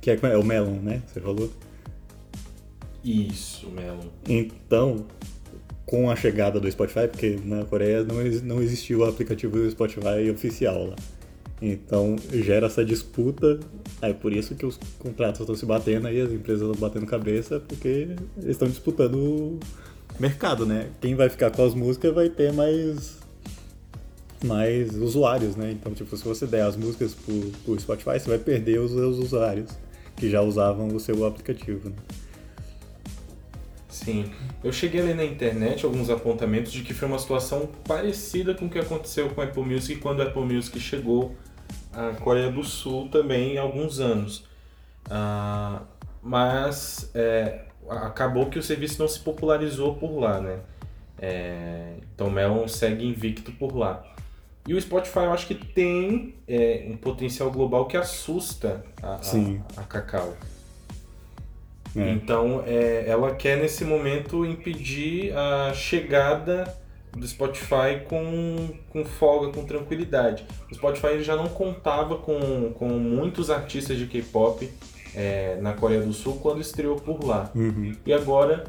Que 0.00 0.10
é, 0.10 0.18
é 0.22 0.36
o 0.36 0.44
Melon, 0.44 0.80
né? 0.80 1.02
Você 1.06 1.20
falou? 1.20 1.50
Isso, 3.04 3.68
Melon. 3.70 4.06
Então, 4.28 5.06
com 5.84 6.10
a 6.10 6.16
chegada 6.16 6.60
do 6.60 6.70
Spotify, 6.70 7.08
porque 7.08 7.38
na 7.44 7.64
Coreia 7.64 8.04
não, 8.04 8.16
não 8.44 8.62
existiu 8.62 9.00
o 9.00 9.04
aplicativo 9.04 9.56
do 9.56 9.70
Spotify 9.70 10.30
oficial 10.30 10.88
lá. 10.88 10.96
Então 11.60 12.14
gera 12.30 12.66
essa 12.66 12.84
disputa, 12.84 13.58
é 14.00 14.12
por 14.12 14.32
isso 14.32 14.54
que 14.54 14.64
os 14.64 14.78
contratos 14.98 15.40
estão 15.40 15.56
se 15.56 15.66
batendo 15.66 16.06
aí, 16.06 16.20
as 16.20 16.30
empresas 16.30 16.62
estão 16.62 16.80
batendo 16.80 17.06
cabeça, 17.06 17.58
porque 17.58 17.88
eles 18.36 18.50
estão 18.50 18.68
disputando 18.68 19.16
o 19.16 19.58
mercado, 20.20 20.64
né? 20.64 20.88
Quem 21.00 21.16
vai 21.16 21.28
ficar 21.28 21.50
com 21.50 21.64
as 21.64 21.74
músicas 21.74 22.14
vai 22.14 22.28
ter 22.28 22.52
mais 22.52 23.17
mais 24.44 24.94
usuários, 24.94 25.56
né? 25.56 25.72
Então, 25.72 25.92
tipo, 25.92 26.16
se 26.16 26.24
você 26.24 26.46
der 26.46 26.62
as 26.62 26.76
músicas 26.76 27.14
pro, 27.14 27.34
pro 27.64 27.80
Spotify, 27.80 28.18
você 28.18 28.28
vai 28.28 28.38
perder 28.38 28.78
os 28.80 28.92
seus 28.92 29.18
usuários 29.18 29.70
que 30.16 30.30
já 30.30 30.40
usavam 30.42 30.88
o 30.88 31.00
seu 31.00 31.24
aplicativo. 31.26 31.90
Né? 31.90 31.96
Sim. 33.88 34.30
Eu 34.62 34.72
cheguei 34.72 35.00
ali 35.00 35.14
na 35.14 35.24
internet 35.24 35.84
alguns 35.84 36.10
apontamentos 36.10 36.72
de 36.72 36.82
que 36.82 36.94
foi 36.94 37.08
uma 37.08 37.18
situação 37.18 37.68
parecida 37.86 38.54
com 38.54 38.66
o 38.66 38.70
que 38.70 38.78
aconteceu 38.78 39.30
com 39.30 39.40
a 39.40 39.44
Apple 39.44 39.62
Music 39.62 40.00
quando 40.00 40.20
a 40.20 40.24
Apple 40.24 40.42
Music 40.42 40.78
chegou 40.78 41.34
à 41.92 42.10
Coreia 42.14 42.50
do 42.50 42.62
Sul 42.62 43.08
também 43.08 43.58
há 43.58 43.62
alguns 43.62 43.98
anos. 43.98 44.44
Ah, 45.10 45.82
mas 46.22 47.10
é, 47.14 47.64
acabou 47.88 48.46
que 48.46 48.58
o 48.58 48.62
serviço 48.62 49.00
não 49.00 49.08
se 49.08 49.20
popularizou 49.20 49.94
por 49.94 50.18
lá, 50.18 50.40
né? 50.40 50.60
É, 51.20 51.94
o 52.20 52.30
Melon 52.30 52.68
segue 52.68 53.04
invicto 53.06 53.50
por 53.52 53.74
lá. 53.76 54.04
E 54.68 54.74
o 54.74 54.80
Spotify 54.80 55.20
eu 55.20 55.32
acho 55.32 55.46
que 55.46 55.54
tem 55.54 56.34
é, 56.46 56.86
um 56.90 56.96
potencial 56.98 57.50
global 57.50 57.86
que 57.86 57.96
assusta 57.96 58.84
a, 59.02 59.14
a, 59.14 59.80
a 59.80 59.84
Cacau. 59.84 60.36
É. 61.96 62.10
Então, 62.10 62.62
é, 62.66 63.06
ela 63.08 63.34
quer 63.34 63.56
nesse 63.56 63.82
momento 63.82 64.44
impedir 64.44 65.34
a 65.34 65.72
chegada 65.72 66.76
do 67.16 67.26
Spotify 67.26 68.04
com, 68.06 68.68
com 68.90 69.06
folga, 69.06 69.50
com 69.52 69.64
tranquilidade. 69.64 70.44
O 70.70 70.74
Spotify 70.74 71.22
já 71.22 71.34
não 71.34 71.48
contava 71.48 72.18
com, 72.18 72.70
com 72.74 72.88
muitos 72.90 73.48
artistas 73.48 73.96
de 73.96 74.04
K-pop 74.04 74.70
é, 75.14 75.56
na 75.62 75.72
Coreia 75.72 76.02
do 76.02 76.12
Sul 76.12 76.40
quando 76.42 76.60
estreou 76.60 76.96
por 76.96 77.24
lá. 77.24 77.50
Uhum. 77.54 77.96
E 78.04 78.12
agora, 78.12 78.64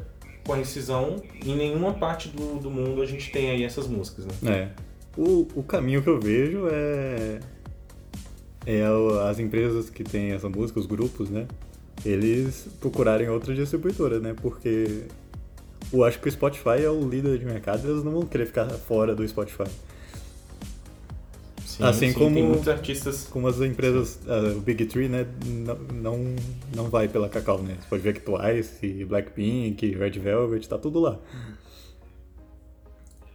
com 0.46 0.54
a 0.54 0.56
rescisão, 0.56 1.16
em 1.44 1.54
nenhuma 1.54 1.92
parte 1.92 2.28
do, 2.28 2.58
do 2.58 2.70
mundo 2.70 3.02
a 3.02 3.06
gente 3.06 3.30
tem 3.30 3.50
aí 3.50 3.62
essas 3.62 3.86
músicas. 3.86 4.24
Né? 4.40 4.50
É. 4.50 4.89
O, 5.16 5.46
o 5.54 5.62
caminho 5.62 6.02
que 6.02 6.08
eu 6.08 6.20
vejo 6.20 6.68
é, 6.68 7.40
é 8.66 8.82
as 9.28 9.38
empresas 9.38 9.90
que 9.90 10.04
têm 10.04 10.32
essa 10.32 10.48
música, 10.48 10.78
os 10.78 10.86
grupos, 10.86 11.28
né? 11.28 11.46
eles 12.04 12.68
procurarem 12.80 13.28
outra 13.28 13.54
distribuidora, 13.54 14.20
né? 14.20 14.34
Porque 14.40 15.04
eu 15.92 16.04
acho 16.04 16.18
que 16.20 16.28
o 16.28 16.32
Spotify 16.32 16.82
é 16.84 16.90
o 16.90 17.08
líder 17.08 17.38
de 17.38 17.44
mercado, 17.44 17.88
eles 17.88 18.04
não 18.04 18.12
vão 18.12 18.22
querer 18.22 18.46
ficar 18.46 18.68
fora 18.68 19.14
do 19.14 19.26
Spotify. 19.26 19.70
Sim, 21.64 21.84
assim 21.84 22.08
sim, 22.08 22.14
como 22.14 22.34
tem 22.34 22.44
muitos 22.44 22.68
artistas. 22.68 23.26
Como 23.30 23.46
as 23.46 23.60
empresas, 23.60 24.20
uh, 24.26 24.56
o 24.58 24.60
Big 24.60 24.84
Three, 24.86 25.08
né, 25.08 25.26
não, 25.46 25.78
não, 25.94 26.36
não 26.74 26.90
vai 26.90 27.08
pela 27.08 27.28
Cacau, 27.28 27.62
né? 27.62 27.76
Você 27.80 27.88
pode 27.88 28.02
ver 28.02 28.14
que 28.14 28.20
Twice, 28.20 29.04
Blackpink, 29.04 29.94
Red 29.94 30.18
Velvet, 30.18 30.68
tá 30.68 30.78
tudo 30.78 31.00
lá. 31.00 31.18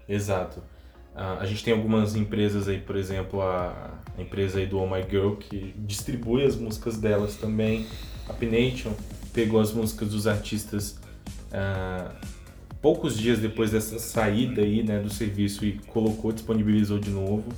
Exato. 0.08 0.62
Uh, 1.16 1.40
a 1.40 1.46
gente 1.46 1.64
tem 1.64 1.74
algumas 1.74 2.14
empresas 2.16 2.68
aí, 2.68 2.78
por 2.78 2.98
exemplo, 2.98 3.42
a, 3.42 3.94
a 4.18 4.22
empresa 4.22 4.60
aí 4.60 4.66
do 4.66 4.78
Oh 4.78 4.86
My 4.86 5.02
Girl, 5.10 5.36
que 5.36 5.74
distribui 5.78 6.44
as 6.44 6.58
músicas 6.58 6.98
delas 6.98 7.36
também. 7.38 7.88
A 8.28 8.34
Pination 8.34 8.92
pegou 9.34 9.62
as 9.62 9.72
músicas 9.72 10.10
dos 10.10 10.28
artistas 10.28 11.00
uh, 11.52 12.14
poucos 12.82 13.18
dias 13.18 13.40
depois 13.40 13.72
dessa 13.72 13.98
saída 13.98 14.62
aí, 14.62 14.84
né, 14.84 15.00
do 15.00 15.10
serviço 15.10 15.66
e 15.66 15.80
colocou, 15.88 16.32
disponibilizou 16.34 17.00
de 17.00 17.10
novo. 17.10 17.50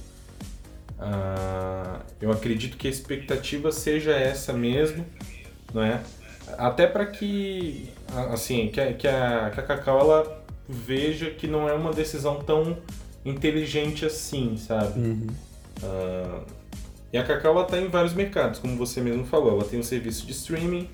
Uh, 1.00 2.00
eu 2.22 2.32
acredito 2.32 2.78
que 2.78 2.88
a 2.88 2.90
expectativa 2.90 3.72
seja 3.72 4.12
essa 4.12 4.54
mesmo, 4.54 5.06
não 5.74 5.82
é? 5.82 6.02
Até 6.58 6.88
para 6.88 7.06
que, 7.06 7.90
assim, 8.32 8.70
que 8.70 8.80
a, 8.80 8.94
que, 8.94 9.08
a, 9.08 9.50
que 9.54 9.60
a 9.60 9.64
Cacau 9.64 10.00
ela 10.00 10.46
veja 10.68 11.30
que 11.30 11.46
não 11.48 11.68
é 11.68 11.74
uma 11.74 11.92
decisão 11.92 12.40
tão 12.40 12.78
inteligente 13.30 14.06
assim, 14.06 14.58
sabe? 14.58 15.00
Uhum. 15.00 15.28
Uh, 15.84 16.46
e 17.12 17.18
a 17.18 17.24
Cacau 17.24 17.62
está 17.62 17.80
em 17.80 17.88
vários 17.88 18.14
mercados, 18.14 18.60
como 18.60 18.76
você 18.76 19.02
mesmo 19.02 19.26
falou. 19.26 19.52
Ela 19.52 19.66
tem 19.66 19.80
um 19.80 19.84
serviço 19.84 20.26
de 20.26 20.34
streaming, 20.34 20.90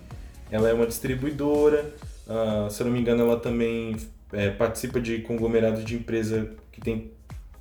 ela 0.51 0.69
é 0.69 0.73
uma 0.73 0.85
distribuidora, 0.85 1.93
uh, 2.27 2.69
se 2.69 2.81
eu 2.81 2.85
não 2.85 2.93
me 2.93 2.99
engano, 2.99 3.23
ela 3.23 3.39
também 3.39 3.97
é, 4.31 4.49
participa 4.49 4.99
de 4.99 5.19
conglomerados 5.19 5.83
de 5.83 5.95
empresa 5.95 6.51
que 6.71 6.81
tem 6.81 7.11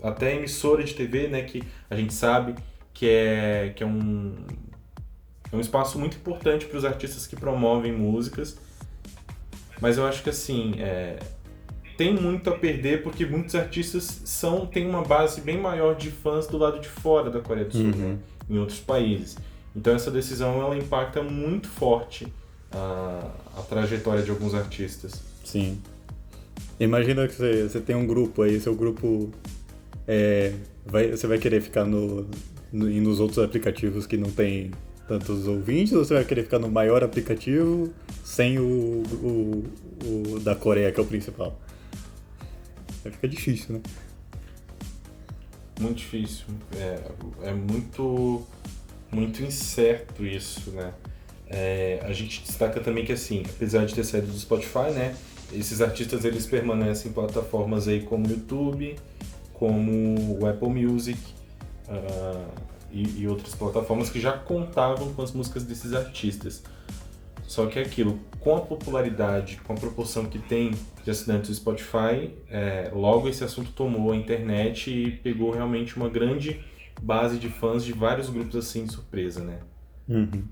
até 0.02 0.35
emissora 0.35 0.83
de 0.83 0.95
TV, 0.95 1.29
né, 1.29 1.43
que 1.43 1.62
a 1.88 1.95
gente 1.95 2.12
sabe 2.12 2.55
que 2.93 3.09
é, 3.09 3.73
que 3.75 3.83
é 3.83 3.87
um, 3.87 4.35
é 5.52 5.57
um 5.57 5.61
espaço 5.61 5.99
muito 5.99 6.17
importante 6.17 6.67
para 6.67 6.76
os 6.76 6.85
artistas 6.85 7.26
que 7.26 7.37
promovem 7.37 7.93
músicas. 7.93 8.59
Mas 9.81 9.99
eu 9.99 10.07
acho 10.07 10.23
que 10.23 10.31
assim, 10.31 10.75
é, 10.79 11.19
tem 11.96 12.14
muito 12.14 12.50
a 12.50 12.52
perder 12.52 13.02
porque 13.02 13.25
muitos 13.25 13.54
artistas 13.54 14.22
são 14.25 14.66
têm 14.66 14.87
uma 14.87 15.02
base 15.02 15.40
bem 15.40 15.58
maior 15.58 15.94
de 15.94 16.11
fãs 16.11 16.46
do 16.46 16.58
lado 16.58 16.80
de 16.80 16.88
fora 16.88 17.30
da 17.30 17.40
Coreia 17.40 17.66
do 17.66 17.72
Sul. 17.72 17.84
Uhum. 17.84 17.90
Né? 17.90 18.18
em 18.49 18.58
outros 18.58 18.80
países. 18.80 19.37
Então 19.75 19.94
essa 19.94 20.11
decisão 20.11 20.61
ela 20.61 20.76
impacta 20.76 21.22
muito 21.22 21.68
forte 21.68 22.26
a, 22.70 23.30
a 23.56 23.62
trajetória 23.62 24.22
de 24.22 24.30
alguns 24.30 24.54
artistas. 24.54 25.22
Sim. 25.44 25.78
Imagina 26.78 27.26
que 27.26 27.34
você, 27.34 27.68
você 27.68 27.80
tem 27.80 27.96
um 27.96 28.06
grupo 28.06 28.42
aí, 28.42 28.61
seu 28.61 28.75
grupo 28.75 29.30
é, 30.06 30.52
vai, 30.84 31.11
você 31.11 31.26
vai 31.26 31.38
querer 31.38 31.61
ficar 31.61 31.84
no, 31.84 32.26
no, 32.72 32.87
nos 32.87 33.20
outros 33.20 33.38
aplicativos 33.38 34.06
que 34.06 34.16
não 34.16 34.30
tem 34.30 34.70
tantos 35.08 35.46
ouvintes 35.46 35.92
ou 35.92 36.04
você 36.04 36.14
vai 36.14 36.25
querer 36.25 36.44
ficar 36.44 36.58
no 36.58 36.68
maior 36.68 37.02
aplicativo 37.02 37.90
sem 38.25 38.58
o, 38.58 39.02
o, 39.22 39.64
o 40.04 40.40
da 40.40 40.54
Coreia, 40.54 40.92
que 40.92 41.00
é 41.00 41.02
o 41.02 41.06
principal? 41.06 41.58
Vai 43.02 43.12
ficar 43.12 43.28
difícil, 43.28 43.76
né? 43.76 43.82
muito 45.82 45.99
difícil. 45.99 46.47
É, 46.76 47.49
é 47.49 47.52
muito, 47.52 48.47
muito 49.11 49.42
incerto 49.42 50.25
isso, 50.25 50.71
né? 50.71 50.92
É, 51.49 52.00
a 52.02 52.12
gente 52.12 52.42
destaca 52.42 52.80
também 52.80 53.04
que, 53.04 53.12
assim, 53.12 53.42
apesar 53.47 53.85
de 53.85 53.94
ter 53.94 54.04
saído 54.04 54.28
do 54.28 54.38
Spotify, 54.38 54.90
né? 54.94 55.14
Esses 55.52 55.82
artistas, 55.82 56.25
eles 56.25 56.47
permanecem 56.47 57.11
em 57.11 57.14
plataformas 57.14 57.87
aí 57.87 58.00
como 58.00 58.26
o 58.26 58.30
YouTube, 58.30 58.97
como 59.52 60.40
o 60.40 60.47
Apple 60.47 60.71
Music 60.71 61.18
uh, 61.88 62.50
e, 62.90 63.21
e 63.21 63.28
outras 63.28 63.54
plataformas 63.54 64.09
que 64.09 64.18
já 64.18 64.32
contavam 64.32 65.12
com 65.12 65.21
as 65.21 65.32
músicas 65.32 65.64
desses 65.64 65.92
artistas. 65.92 66.62
Só 67.47 67.66
que 67.66 67.78
é 67.78 67.82
aquilo, 67.82 68.18
com 68.42 68.56
a 68.56 68.61
popularidade, 68.61 69.61
com 69.64 69.72
a 69.72 69.76
proporção 69.76 70.26
que 70.26 70.38
tem 70.38 70.72
de 71.04 71.11
assinantes 71.11 71.50
do 71.50 71.56
Spotify, 71.56 72.30
é, 72.50 72.90
logo 72.92 73.28
esse 73.28 73.44
assunto 73.44 73.70
tomou 73.72 74.12
a 74.12 74.16
internet 74.16 74.90
e 74.90 75.11
pegou 75.11 75.50
realmente 75.50 75.96
uma 75.96 76.08
grande 76.08 76.61
base 77.00 77.38
de 77.38 77.49
fãs 77.49 77.84
de 77.84 77.92
vários 77.92 78.28
grupos 78.28 78.56
assim 78.56 78.84
de 78.84 78.92
surpresa, 78.92 79.42
né? 79.42 79.58
Uhum. 80.08 80.44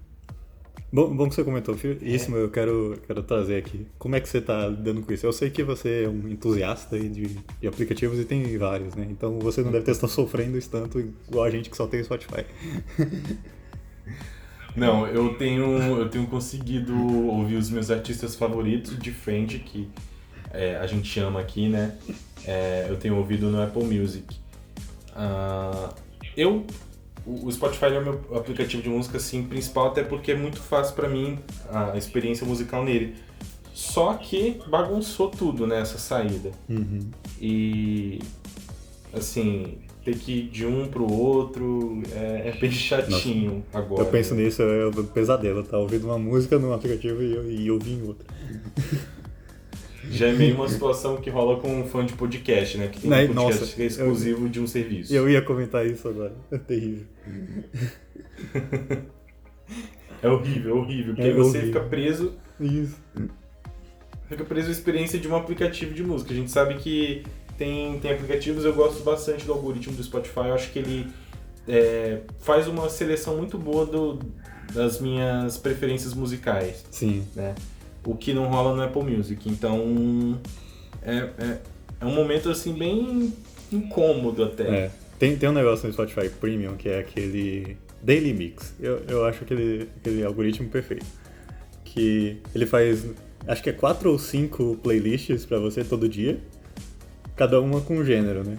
Bom, 0.92 1.16
bom 1.16 1.28
que 1.28 1.37
você 1.37 1.44
comentou, 1.44 1.76
isso 2.02 2.37
é. 2.37 2.42
eu 2.42 2.50
quero, 2.50 3.00
quero 3.06 3.23
trazer 3.23 3.56
aqui. 3.59 3.87
Como 3.97 4.16
é 4.16 4.20
que 4.20 4.28
você 4.28 4.38
está 4.38 4.66
lidando 4.66 5.02
com 5.02 5.12
isso? 5.12 5.25
Eu 5.25 5.32
sei 5.32 5.49
que 5.49 5.62
você 5.62 6.04
é 6.04 6.09
um 6.09 6.28
entusiasta 6.28 6.99
de, 6.99 7.37
de 7.61 7.68
aplicativos 7.68 8.18
e 8.18 8.25
tem 8.25 8.56
vários, 8.59 8.97
né? 8.97 9.06
Então 9.09 9.38
você 9.38 9.62
não 9.62 9.70
deve 9.70 9.85
ter 9.85 9.92
estado 9.92 10.11
sofrendo 10.12 10.59
isso 10.59 10.70
tanto 10.70 10.99
igual 10.99 11.44
a 11.44 11.50
gente 11.50 11.70
que 11.70 11.76
só 11.76 11.87
tem 11.87 12.02
Spotify. 12.02 12.44
Não, 14.77 15.07
eu 15.07 15.35
tenho, 15.35 15.79
eu 15.99 16.09
tenho 16.09 16.27
conseguido 16.27 16.95
ouvir 17.29 17.57
os 17.57 17.71
meus 17.71 17.91
artistas 17.91 18.35
favoritos 18.35 18.99
de 18.99 19.11
frente, 19.11 19.59
que 19.59 19.89
é, 20.53 20.77
a 20.77 20.87
gente 20.87 21.09
chama 21.09 21.41
aqui, 21.41 21.69
né? 21.69 21.97
É, 22.45 22.87
eu 22.89 22.97
tenho 22.97 23.17
ouvido 23.17 23.49
no 23.49 23.62
Apple 23.62 23.85
Music. 23.85 24.37
Uh, 25.11 25.93
eu, 26.37 26.67
o 27.27 27.50
Spotify 27.50 27.87
é 27.87 27.99
o 27.99 28.03
meu 28.03 28.37
aplicativo 28.37 28.83
de 28.83 28.89
música 28.89 29.17
assim, 29.17 29.43
principal, 29.43 29.89
até 29.89 30.03
porque 30.03 30.33
é 30.33 30.37
muito 30.37 30.61
fácil 30.61 30.95
para 30.95 31.09
mim 31.09 31.39
a 31.71 31.97
experiência 31.97 32.47
musical 32.47 32.85
nele. 32.85 33.17
Só 33.75 34.15
que 34.15 34.61
bagunçou 34.69 35.31
tudo 35.31 35.67
nessa 35.67 35.95
né, 35.95 35.99
saída. 35.99 36.50
Uhum. 36.69 37.11
E 37.41 38.21
assim, 39.12 39.79
ter 40.04 40.16
que 40.16 40.33
ir 40.33 40.49
de 40.49 40.66
um 40.66 40.87
pro 40.88 41.11
outro 41.11 42.02
é, 42.12 42.49
é 42.49 42.57
bem 42.59 42.71
chatinho 42.71 43.64
Nossa, 43.73 43.78
agora. 43.85 44.02
Eu 44.02 44.07
penso 44.07 44.35
nisso, 44.35 44.62
é 44.62 44.88
um 44.88 45.04
pesadelo, 45.04 45.62
tá 45.62 45.78
ouvindo 45.78 46.07
uma 46.07 46.19
música 46.19 46.59
num 46.59 46.73
aplicativo 46.73 47.23
e, 47.23 47.64
e 47.64 47.71
ouvir 47.71 47.92
em 47.92 48.02
outro. 48.07 48.26
Já 50.11 50.28
é 50.28 50.33
meio 50.33 50.57
uma 50.57 50.69
situação 50.69 51.19
que 51.19 51.30
rola 51.30 51.61
com 51.61 51.80
um 51.80 51.87
fã 51.87 52.04
de 52.04 52.14
podcast, 52.14 52.78
né? 52.78 52.88
Que 52.88 53.00
tem 53.00 53.11
um 53.11 53.14
podcast 53.14 53.61
Nossa, 53.61 53.76
que 53.76 53.83
é 53.83 53.87
exclusivo 53.87 54.47
eu, 54.47 54.49
de 54.49 54.61
um 54.61 54.66
serviço. 54.66 55.14
Eu 55.14 55.28
ia 55.28 55.42
comentar 55.42 55.87
isso 55.87 56.09
agora. 56.09 56.35
É 56.50 56.59
terrível. 56.59 57.04
É 60.23 60.28
horrível, 60.28 60.76
é 60.76 60.78
horrível. 60.78 61.14
Porque 61.14 61.28
É 61.28 61.33
você 61.33 61.59
horrível. 61.59 61.66
fica 61.66 61.80
preso. 61.80 62.33
Isso. 62.61 62.97
Fica 64.28 64.45
preso 64.45 64.69
à 64.69 64.73
experiência 64.73 65.19
de 65.19 65.26
um 65.26 65.35
aplicativo 65.35 65.95
de 65.95 66.02
música. 66.02 66.33
A 66.33 66.37
gente 66.37 66.50
sabe 66.50 66.75
que 66.75 67.23
tem, 67.61 67.99
tem 67.99 68.12
aplicativos, 68.12 68.64
eu 68.64 68.73
gosto 68.73 69.02
bastante 69.05 69.45
do 69.45 69.52
algoritmo 69.52 69.95
do 69.95 70.02
Spotify. 70.02 70.47
Eu 70.47 70.55
acho 70.55 70.73
que 70.73 70.79
ele 70.79 71.07
é, 71.69 72.21
faz 72.38 72.67
uma 72.67 72.88
seleção 72.88 73.37
muito 73.37 73.59
boa 73.59 73.85
do, 73.85 74.19
das 74.73 74.99
minhas 74.99 75.59
preferências 75.59 76.14
musicais. 76.14 76.87
Sim. 76.90 77.23
né? 77.37 77.55
O 78.02 78.17
que 78.17 78.33
não 78.33 78.47
rola 78.47 78.75
no 78.75 78.83
Apple 78.83 79.02
Music. 79.02 79.47
Então 79.47 80.40
é, 81.02 81.17
é, 81.17 81.59
é 82.00 82.05
um 82.07 82.14
momento 82.14 82.49
assim 82.49 82.73
bem 82.73 83.31
incômodo 83.71 84.43
até. 84.43 84.87
É. 84.87 84.90
Tem, 85.19 85.37
tem 85.37 85.50
um 85.50 85.52
negócio 85.52 85.87
no 85.87 85.93
Spotify 85.93 86.31
Premium 86.31 86.76
que 86.76 86.88
é 86.88 87.00
aquele 87.00 87.76
Daily 88.02 88.33
Mix. 88.33 88.73
Eu, 88.81 89.02
eu 89.07 89.26
acho 89.26 89.45
aquele, 89.45 89.87
aquele 89.99 90.25
algoritmo 90.25 90.67
perfeito. 90.71 91.05
Que 91.85 92.40
ele 92.55 92.64
faz, 92.64 93.05
acho 93.47 93.62
que 93.62 93.69
é 93.69 93.73
quatro 93.75 94.11
ou 94.11 94.19
cinco 94.19 94.79
playlists 94.83 95.45
pra 95.45 95.59
você 95.59 95.85
todo 95.85 96.09
dia, 96.09 96.40
cada 97.40 97.59
uma 97.59 97.80
com 97.80 97.97
um 97.97 98.04
gênero, 98.04 98.44
né? 98.44 98.59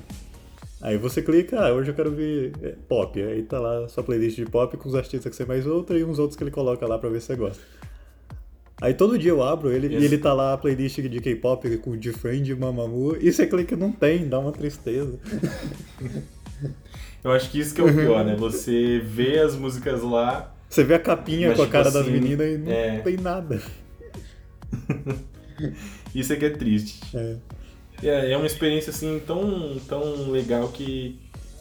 Aí 0.82 0.98
você 0.98 1.22
clica, 1.22 1.60
ah, 1.60 1.72
hoje 1.72 1.92
eu 1.92 1.94
quero 1.94 2.10
ouvir 2.10 2.52
é, 2.64 2.74
pop. 2.90 3.22
Aí 3.22 3.44
tá 3.44 3.60
lá 3.60 3.86
a 3.86 3.88
sua 3.88 4.04
playlist 4.04 4.38
de 4.38 4.46
pop 4.48 4.76
com 4.76 4.90
os 4.90 4.96
artistas 4.96 5.30
que 5.30 5.36
você 5.36 5.46
mais 5.46 5.68
ouve 5.68 6.00
e 6.00 6.04
uns 6.04 6.18
outros 6.18 6.36
que 6.36 6.44
ele 6.44 6.50
coloca 6.50 6.88
lá 6.88 6.98
pra 6.98 7.08
ver 7.08 7.22
se 7.22 7.28
você 7.28 7.36
gosta. 7.36 7.62
Aí 8.82 8.96
todo 8.96 9.20
dia 9.20 9.30
eu 9.30 9.44
abro 9.44 9.72
ele 9.72 9.86
Isso. 9.86 10.02
e 10.02 10.06
ele 10.06 10.18
tá 10.18 10.34
lá 10.34 10.54
a 10.54 10.58
playlist 10.58 11.00
de 11.00 11.20
K-pop 11.20 11.78
com 11.78 11.96
Different, 11.96 12.50
Mamamoo, 12.58 13.16
e 13.22 13.32
você 13.32 13.46
clica 13.46 13.76
não 13.76 13.92
tem, 13.92 14.28
dá 14.28 14.40
uma 14.40 14.52
tristeza. 14.52 15.20
Eu 17.24 17.32
acho 17.34 17.52
que 17.52 17.60
isso 17.60 17.76
que 17.76 17.82
é 17.82 17.84
o 17.84 17.94
pior, 17.94 18.26
né? 18.26 18.36
Você 18.36 18.98
vê 18.98 19.38
as 19.38 19.56
músicas 19.56 20.02
lá. 20.02 20.56
Você 20.68 20.84
vê 20.84 20.96
a 20.96 21.00
capinha 21.00 21.50
Mas, 21.50 21.58
com 21.58 21.62
a 21.62 21.66
tipo 21.68 21.78
cara 21.78 21.92
das 21.92 22.02
assim, 22.02 22.14
meninas 22.14 22.52
e 22.52 22.58
não 22.58 22.72
é. 22.72 23.00
tem 23.02 23.18
nada. 23.18 23.62
Isso 26.16 26.34
é 26.34 26.36
que 26.36 26.46
é 26.46 26.50
triste. 26.50 27.00
É. 27.16 27.36
É, 28.04 28.32
é 28.32 28.38
uma 28.38 28.46
experiência 28.48 28.90
assim 28.90 29.22
tão, 29.26 29.78
tão 29.88 30.30
legal 30.32 30.70
que 30.70 31.20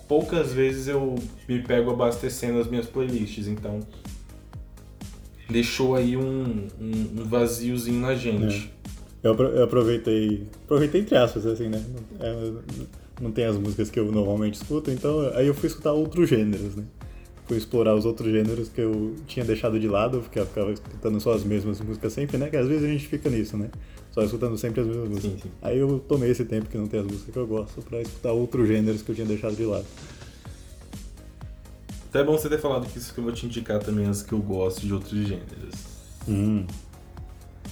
poucas 0.09 0.53
vezes 0.53 0.89
eu 0.89 1.15
me 1.49 1.63
pego 1.63 1.91
abastecendo 1.91 2.59
as 2.59 2.67
minhas 2.67 2.87
playlists, 2.87 3.47
então 3.47 3.81
deixou 5.49 5.95
aí 5.95 6.17
um, 6.17 6.67
um, 6.81 7.21
um 7.21 7.25
vaziozinho 7.25 8.01
na 8.01 8.15
gente. 8.15 8.73
Apro- 9.23 9.49
eu 9.49 9.65
aproveitei. 9.65 10.47
Aproveitei 10.65 11.03
entre 11.03 11.17
aspas, 11.17 11.45
assim, 11.47 11.69
né? 11.69 11.85
É, 12.21 12.53
não 13.21 13.31
tem 13.31 13.45
as 13.45 13.59
músicas 13.59 13.91
que 13.91 14.01
eu 14.01 14.11
normalmente 14.11 14.55
escuto, 14.55 14.91
então 14.91 15.21
aí 15.35 15.47
eu 15.47 15.55
fui 15.55 15.67
escutar 15.69 15.93
outros 15.93 16.29
gêneros, 16.29 16.75
né? 16.77 16.85
Fui 17.47 17.59
explorar 17.59 17.95
os 17.97 18.07
outros 18.07 18.31
gêneros 18.31 18.69
que 18.69 18.81
eu 18.81 19.15
tinha 19.27 19.45
deixado 19.45 19.79
de 19.79 19.89
lado, 19.89 20.21
porque 20.21 20.39
eu 20.39 20.47
ficava 20.47 20.73
escutando 20.73 21.21
só 21.21 21.33
as 21.35 21.43
mesmas 21.45 21.81
músicas 21.81 22.13
sempre, 22.13 22.39
né? 22.39 22.49
Que 22.49 22.57
às 22.57 22.67
vezes 22.69 22.85
a 22.85 22.89
gente 22.89 23.07
fica 23.07 23.29
nisso, 23.29 23.57
né? 23.57 23.69
Só 24.13 24.23
escutando 24.23 24.59
sempre 24.59 24.81
as 24.81 24.87
mesmas 24.87 25.09
músicas. 25.09 25.33
Sim, 25.33 25.39
sim. 25.43 25.51
Aí 25.63 25.79
eu 25.79 26.01
tomei 26.01 26.31
esse 26.31 26.45
tempo 26.45 26.69
que 26.69 26.77
não 26.77 26.87
tem 26.87 27.01
as 27.01 27.07
músicas 27.07 27.33
que 27.33 27.39
eu 27.39 27.47
gosto 27.47 27.81
pra 27.83 28.01
escutar 28.01 28.33
outros 28.33 28.67
gêneros 28.67 29.03
que 29.03 29.11
eu 29.11 29.15
tinha 29.15 29.27
deixado 29.27 29.55
de 29.55 29.65
lado. 29.65 29.87
Até 32.09 32.21
é 32.21 32.25
bom 32.25 32.37
você 32.37 32.49
ter 32.49 32.59
falado 32.59 32.87
que 32.87 32.99
isso 32.99 33.15
que 33.15 33.21
eu 33.21 33.25
vou 33.25 33.33
te 33.33 33.47
indicar 33.47 33.79
também 33.79 34.07
as 34.07 34.21
que 34.21 34.33
eu 34.33 34.41
gosto 34.41 34.85
de 34.85 34.93
outros 34.93 35.13
gêneros. 35.13 35.75
Hum. 36.29 36.67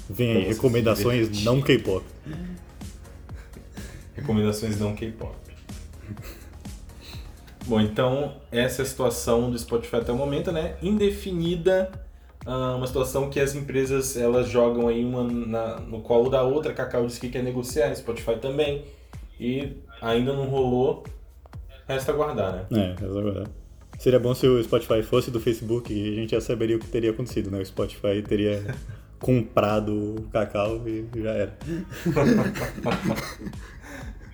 Vem 0.08 0.36
aí, 0.36 0.44
recomendações 0.44 1.44
não 1.44 1.60
K-pop. 1.60 2.04
Recomendações 4.14 4.78
não 4.78 4.94
K-pop. 4.94 5.36
Bom, 7.66 7.80
então 7.80 8.36
essa 8.50 8.82
é 8.82 8.84
a 8.84 8.86
situação 8.86 9.50
do 9.50 9.58
Spotify 9.58 9.96
até 9.96 10.12
o 10.12 10.16
momento, 10.16 10.50
né? 10.50 10.76
Indefinida, 10.80 11.90
ah, 12.48 12.76
uma 12.76 12.86
situação 12.86 13.28
que 13.28 13.38
as 13.38 13.54
empresas 13.54 14.16
elas 14.16 14.48
jogam 14.48 14.88
aí 14.88 15.04
uma 15.04 15.22
na- 15.22 15.78
no 15.80 16.00
colo 16.00 16.30
da 16.30 16.42
outra. 16.42 16.72
A 16.72 16.74
Cacau 16.74 17.06
disse 17.06 17.20
que 17.20 17.28
quer 17.28 17.42
negociar, 17.42 17.94
Spotify 17.94 18.36
também. 18.40 18.84
E 19.38 19.76
ainda 20.00 20.32
não 20.32 20.46
rolou, 20.48 21.04
resta 21.86 22.10
aguardar, 22.10 22.66
né? 22.70 22.96
É, 23.00 23.04
é 23.04 23.08
verdade. 23.22 23.50
Seria 23.98 24.18
bom 24.18 24.34
se 24.34 24.46
o 24.46 24.62
Spotify 24.64 25.02
fosse 25.02 25.30
do 25.30 25.38
Facebook 25.40 25.92
e 25.92 26.12
a 26.12 26.14
gente 26.14 26.30
já 26.30 26.40
saberia 26.40 26.76
o 26.76 26.78
que 26.78 26.88
teria 26.88 27.10
acontecido, 27.10 27.50
né? 27.50 27.60
O 27.60 27.66
Spotify 27.66 28.22
teria 28.26 28.74
comprado 29.20 29.92
o 29.92 30.22
Cacau 30.32 30.80
e 30.88 31.04
já 31.22 31.30
era. 31.32 31.58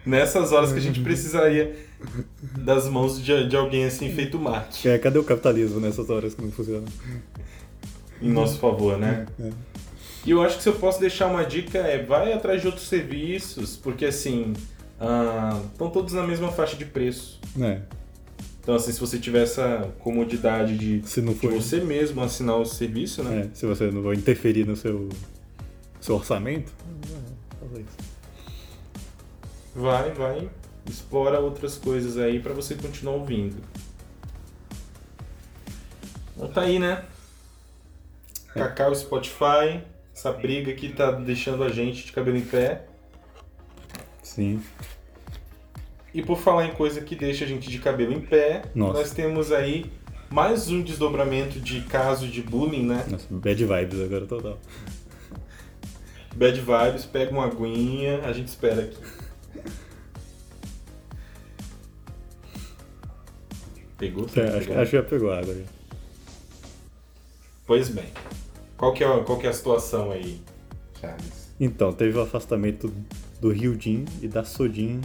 Nessas 0.07 0.53
horas 0.53 0.71
que 0.71 0.79
a 0.79 0.83
gente 0.83 1.01
precisaria 1.01 1.75
das 2.59 2.87
mãos 2.89 3.19
de, 3.23 3.49
de 3.49 3.57
alguém 3.57 3.87
assim 3.87 4.13
feito 4.13 4.39
Mark 4.39 4.85
É, 4.85 4.99
cadê 4.99 5.19
o 5.19 5.25
capitalismo 5.25 5.81
nessas 5.81 6.11
horas 6.11 6.35
que 6.35 6.43
não 6.43 6.53
funciona? 6.53 6.85
Em 8.21 8.31
nosso 8.31 8.59
favor, 8.59 8.99
né? 8.99 9.27
É. 9.41 9.51
E 10.27 10.31
eu 10.31 10.43
acho 10.43 10.57
que 10.57 10.63
se 10.63 10.69
eu 10.69 10.75
posso 10.75 10.99
deixar 11.01 11.27
uma 11.27 11.45
dica 11.45 11.79
é 11.79 12.03
vai 12.03 12.33
atrás 12.33 12.61
de 12.61 12.67
outros 12.67 12.89
serviços, 12.89 13.77
porque 13.77 14.07
assim 14.07 14.55
estão 15.73 15.91
todos 15.91 16.15
na 16.15 16.27
mesma 16.27 16.51
faixa 16.51 16.77
de 16.77 16.87
preço. 16.87 17.41
É, 17.61 17.81
Então 18.61 18.75
assim, 18.75 18.91
se 18.93 19.01
você 19.01 19.19
tiver 19.19 19.43
essa 19.43 19.91
comodidade 19.99 20.79
de, 20.79 21.01
de 21.01 21.47
você 21.49 21.81
mesmo 21.81 22.23
assinar 22.23 22.57
o 22.57 22.65
serviço, 22.65 23.23
né? 23.23 23.51
É, 23.53 23.55
se 23.55 23.67
você 23.67 23.91
não 23.91 24.03
vai 24.03 24.15
interferir 24.15 24.65
no 24.67 24.77
seu, 24.77 25.11
seu 26.01 26.15
orçamento, 26.15 26.73
é, 27.13 27.59
talvez. 27.61 27.87
Vai, 29.75 30.11
vai, 30.13 30.49
explora 30.89 31.41
outras 31.41 31.77
coisas 31.77 32.17
aí 32.17 32.41
pra 32.41 32.55
você 32.55 32.75
continuar 32.77 33.17
ouvindo. 33.17 33.57
Então 36.37 36.49
tá 36.49 36.63
aí, 36.63 36.79
né? 36.79 37.05
Cacau 38.55 38.93
e 38.93 38.97
Spotify, 38.97 39.83
essa 40.15 40.33
briga 40.33 40.71
aqui 40.71 40.91
tá 40.91 41.11
deixando 41.11 41.65
a 41.65 41.69
gente 41.69 42.07
de 42.07 42.13
cabelo 42.13 42.37
em 42.37 42.45
pé. 42.45 42.87
Sim. 44.23 44.63
E 46.13 46.23
por 46.23 46.39
falar 46.39 46.67
em 46.67 46.73
coisa 46.73 47.01
que 47.01 47.17
deixa 47.17 47.45
a 47.45 47.49
gente 47.49 47.69
de 47.69 47.79
cabelo 47.81 48.13
em 48.13 48.21
pé, 48.21 48.63
Nossa. 48.75 49.01
nós 49.01 49.11
temos 49.11 49.51
aí 49.51 49.91
mais 50.31 50.69
um 50.69 50.83
desdobramento 50.83 51.59
de 51.59 51.81
caso 51.83 52.29
de 52.29 52.41
bullying, 52.43 52.87
né? 52.87 53.05
Nossa, 53.11 53.27
bad 53.31 53.65
vibes 53.65 54.01
agora 54.01 54.27
total. 54.27 54.59
Bad 56.37 56.61
vibes, 56.61 57.05
pega 57.05 57.33
uma 57.33 57.47
aguinha, 57.47 58.21
a 58.25 58.33
gente 58.33 58.49
espera 58.49 58.83
aqui. 58.83 58.99
Pegou? 63.99 64.27
É, 64.37 64.59
acho, 64.59 64.73
acho 64.73 64.91
que 64.91 64.97
já 64.97 65.03
pegou 65.03 65.33
a 65.33 65.39
água. 65.39 65.55
já. 65.55 65.63
Pois 67.67 67.89
bem. 67.89 68.07
Qual 68.77 68.93
que, 68.93 69.05
é, 69.05 69.25
qual 69.25 69.39
que 69.39 69.47
é 69.47 69.51
a 69.51 69.53
situação 69.53 70.11
aí, 70.11 70.41
Charles? 71.01 71.55
Então, 71.61 71.93
teve 71.93 72.19
o 72.19 72.23
afastamento 72.23 72.93
do 73.41 73.51
Ryujin 73.51 74.05
e 74.21 74.27
da 74.27 74.45
Sojin, 74.45 75.01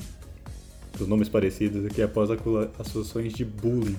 os 1.00 1.08
nomes 1.08 1.30
parecidos 1.30 1.86
aqui, 1.86 2.02
após 2.02 2.30
acusações 2.32 3.34
de 3.34 3.46
bullying. 3.46 3.98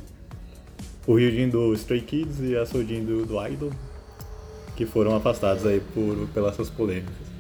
O 1.07 1.15
Ryujin 1.15 1.49
do 1.49 1.73
Stray 1.75 2.01
Kids 2.01 2.41
e 2.41 2.57
a 2.57 2.67
Sojin 2.67 3.05
do, 3.05 3.25
do 3.25 3.47
Idol, 3.47 3.71
que 4.77 4.85
foram 4.85 5.15
afastados 5.15 5.65
aí 5.65 5.81
por, 5.81 6.29
pelas 6.35 6.57
suas 6.57 6.69
polêmicas. 6.69 7.31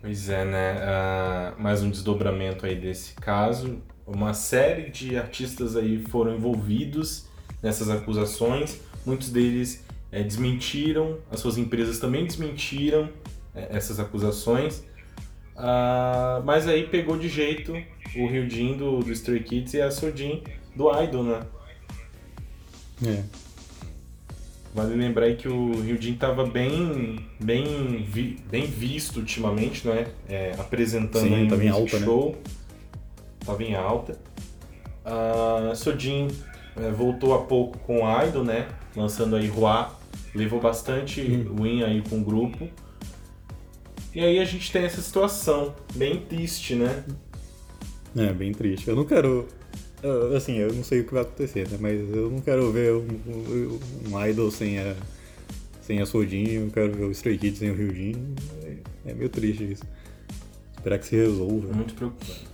Pois 0.00 0.28
é, 0.28 0.44
né? 0.44 0.76
Ah, 0.82 1.54
mais 1.58 1.82
um 1.82 1.88
desdobramento 1.88 2.66
aí 2.66 2.78
desse 2.78 3.14
caso. 3.14 3.78
Uma 4.06 4.34
série 4.34 4.90
de 4.90 5.16
artistas 5.16 5.76
aí 5.76 6.04
foram 6.10 6.36
envolvidos 6.36 7.26
nessas 7.62 7.88
acusações. 7.88 8.80
Muitos 9.06 9.30
deles 9.30 9.83
eh, 10.14 10.22
desmentiram, 10.22 11.18
as 11.30 11.40
suas 11.40 11.58
empresas 11.58 11.98
também 11.98 12.24
desmentiram 12.24 13.08
eh, 13.54 13.68
essas 13.70 13.98
acusações. 13.98 14.84
Ah, 15.56 16.40
mas 16.44 16.66
aí 16.68 16.86
pegou 16.86 17.16
de 17.18 17.28
jeito 17.28 17.72
o 18.16 18.26
Ryujin 18.28 18.76
do, 18.76 19.00
do 19.00 19.12
Stray 19.12 19.42
Kids 19.42 19.74
e 19.74 19.80
a 19.82 19.90
Sojin 19.90 20.42
do 20.74 20.88
Idol, 21.02 21.24
né? 21.24 21.40
É. 23.04 23.22
Vale 24.74 24.94
lembrar 24.96 25.26
aí 25.26 25.36
que 25.36 25.46
o 25.48 25.80
Ryujin 25.80 26.14
estava 26.14 26.44
bem, 26.44 27.24
bem, 27.40 28.04
vi- 28.08 28.38
bem 28.50 28.66
visto 28.66 29.18
ultimamente, 29.18 29.86
não 29.86 29.94
é? 29.94 30.06
É, 30.28 30.52
apresentando 30.58 31.22
Sim, 31.28 31.34
aí 31.34 31.42
um 31.42 31.46
em 31.46 31.48
music 31.50 31.70
alta, 31.70 31.98
né? 31.98 32.04
show. 32.04 32.36
Tava 33.44 33.62
em 33.62 33.74
alta. 33.74 34.18
A 35.04 35.74
Sojin 35.76 36.28
é, 36.76 36.90
voltou 36.90 37.34
há 37.34 37.42
pouco 37.44 37.78
com 37.80 38.02
o 38.04 38.22
Idol, 38.24 38.42
né? 38.44 38.66
Lançando 38.96 39.36
aí 39.36 39.48
Hua. 39.50 39.92
Levou 40.34 40.60
bastante 40.60 41.20
win 41.22 41.82
aí 41.84 42.02
com 42.02 42.18
o 42.20 42.24
grupo. 42.24 42.68
E 44.14 44.20
aí 44.20 44.38
a 44.38 44.44
gente 44.44 44.70
tem 44.72 44.84
essa 44.84 45.00
situação 45.02 45.74
bem 45.94 46.20
triste, 46.20 46.74
né? 46.74 47.04
É, 48.16 48.32
bem 48.32 48.52
triste. 48.52 48.88
Eu 48.88 48.96
não 48.96 49.04
quero. 49.04 49.46
eu- 50.02 50.36
Assim, 50.36 50.56
eu 50.58 50.72
não 50.72 50.84
sei 50.84 51.00
o 51.00 51.04
que 51.04 51.12
vai 51.14 51.22
acontecer, 51.22 51.68
né? 51.68 51.76
Mas 51.80 51.98
eu 52.14 52.30
não 52.30 52.40
quero 52.40 52.70
ver 52.70 52.92
um, 52.92 53.06
um- 53.26 53.80
um 54.12 54.26
idol 54.26 54.50
sem 54.50 54.78
a, 54.78 54.94
sem 55.82 56.00
a 56.00 56.06
Sojin, 56.06 56.48
eu 56.48 56.70
quero 56.70 56.92
ver 56.92 57.04
o 57.04 57.10
Stray 57.10 57.38
Kids 57.38 57.58
sem 57.58 57.70
o 57.70 57.74
Ryujin. 57.74 58.34
É 59.06 59.12
meio 59.14 59.28
triste 59.28 59.72
isso. 59.72 59.84
Esperar 60.76 60.98
que 60.98 61.06
se 61.06 61.16
resolva. 61.16 61.72
Muito 61.72 61.94
preocupante. 61.94 62.44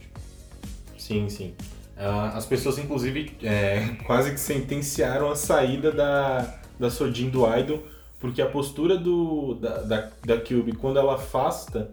Sim, 0.99 1.29
sim. 1.29 1.55
Uh, 1.97 2.35
as 2.37 2.47
pessoas, 2.47 2.79
inclusive, 2.79 3.33
é, 3.43 3.97
quase 4.07 4.31
que 4.33 4.41
sentenciaram 4.41 5.31
a 5.31 5.37
saída 5.37 5.93
da, 5.93 6.60
da 6.81 6.91
Sojin 6.91 7.29
do 7.29 7.47
Idol, 7.57 7.83
porque 8.19 8.41
a 8.41 8.47
postura 8.47 8.97
do, 8.97 9.55
da, 9.55 9.83
da, 9.83 10.11
da 10.25 10.41
Cube, 10.41 10.73
quando 10.73 10.99
ela 10.99 11.15
afasta 11.15 11.91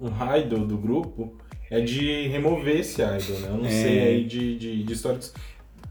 um 0.00 0.10
idol 0.36 0.66
do 0.66 0.76
grupo, 0.76 1.36
é 1.70 1.80
de 1.80 2.26
remover 2.28 2.80
esse 2.80 3.02
idol, 3.02 3.38
né? 3.40 3.48
Eu 3.48 3.56
não 3.58 3.66
é. 3.66 3.70
sei 3.70 4.00
aí 4.00 4.24
de, 4.24 4.58
de, 4.58 4.82
de 4.82 4.92
histórias. 4.92 5.32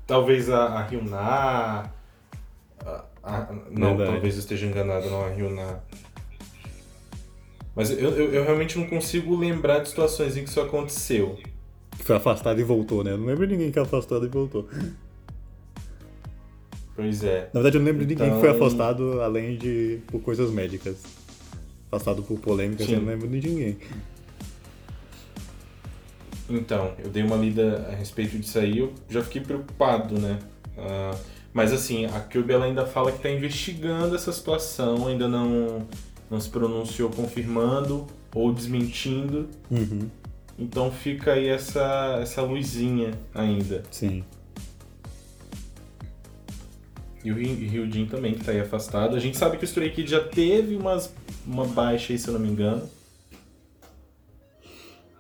Talvez 0.06 0.50
a, 0.50 0.80
a 0.80 0.88
Hyuna. 0.88 1.17
A, 1.19 1.89
a, 3.24 3.54
não, 3.72 3.89
Verdade. 3.89 4.12
talvez 4.12 4.34
eu 4.34 4.39
esteja 4.39 4.65
enganado, 4.65 5.10
não 5.10 5.26
a 5.26 5.30
Hyuna. 5.30 5.84
Mas 7.76 7.89
eu, 7.89 7.98
eu, 7.98 8.34
eu, 8.34 8.43
realmente 8.43 8.78
não 8.78 8.88
consigo 8.88 9.36
lembrar 9.36 9.80
de 9.80 9.89
situações 9.89 10.38
em 10.38 10.43
que 10.43 10.50
isso 10.50 10.62
aconteceu. 10.62 11.39
Foi 12.00 12.15
afastado 12.15 12.60
e 12.60 12.63
voltou, 12.63 13.04
né? 13.04 13.12
Eu 13.12 13.17
não 13.17 13.26
lembro 13.26 13.48
de 13.48 13.54
ninguém 13.54 13.72
que 13.72 13.80
afastado 13.80 14.26
e 14.26 14.30
voltou. 14.30 14.67
Pois 16.96 17.24
é. 17.24 17.50
Na 17.54 17.62
verdade, 17.62 17.78
eu 17.78 17.80
não 17.80 17.88
lembro 17.88 18.06
de 18.06 18.16
ninguém 18.16 18.34
que 18.34 18.40
foi 18.40 18.50
então- 18.50 18.68
afastado 18.68 19.22
além 19.22 19.58
de 19.58 20.00
por 20.08 20.22
coisas 20.22 20.52
médicas. 20.52 20.98
Afastado 21.92 22.24
por 22.24 22.40
polêmicas, 22.40 22.90
eu 22.90 23.00
não 23.00 23.08
lembro 23.08 23.28
de 23.28 23.50
ninguém. 23.50 23.78
Então, 26.50 26.94
eu 27.04 27.10
dei 27.10 27.24
uma 27.24 27.36
lida 27.36 27.88
a 27.92 27.96
respeito 27.96 28.38
disso 28.38 28.60
aí, 28.60 28.80
eu 28.80 28.94
já 29.10 29.24
fiquei 29.24 29.42
preocupado, 29.42 30.20
né? 30.20 30.40
Uh, 30.78 31.18
mas 31.54 31.72
assim, 31.72 32.06
a 32.06 32.20
Cube 32.20 32.52
ela 32.52 32.66
ainda 32.66 32.86
fala 32.86 33.12
que 33.12 33.18
está 33.18 33.30
investigando 33.30 34.16
essa 34.16 34.32
situação, 34.32 35.08
ainda 35.08 35.28
não, 35.28 35.88
não 36.30 36.40
se 36.40 36.50
pronunciou 36.50 37.10
confirmando 37.10 38.08
ou 38.34 38.52
desmentindo. 38.52 39.48
Uhum. 39.70 40.10
Então 40.58 40.92
fica 40.92 41.34
aí 41.34 41.48
essa, 41.48 42.20
essa 42.22 42.42
luzinha 42.42 43.12
ainda. 43.34 43.84
Sim. 43.92 44.24
E 47.24 47.32
o 47.32 47.36
Ryujin 47.36 48.06
também, 48.06 48.34
que 48.34 48.42
está 48.42 48.52
aí 48.52 48.60
afastado. 48.60 49.16
A 49.16 49.20
gente 49.20 49.38
sabe 49.38 49.58
que 49.58 49.64
o 49.64 49.66
Stray 49.66 49.92
Kids 49.92 50.12
já 50.12 50.22
teve 50.22 50.76
umas, 50.76 51.14
uma 51.48 51.66
baixa 51.66 52.12
aí, 52.12 52.20
se 52.20 52.28
eu 52.28 52.34
não 52.34 52.40
me 52.42 52.50
engano. 52.50 52.84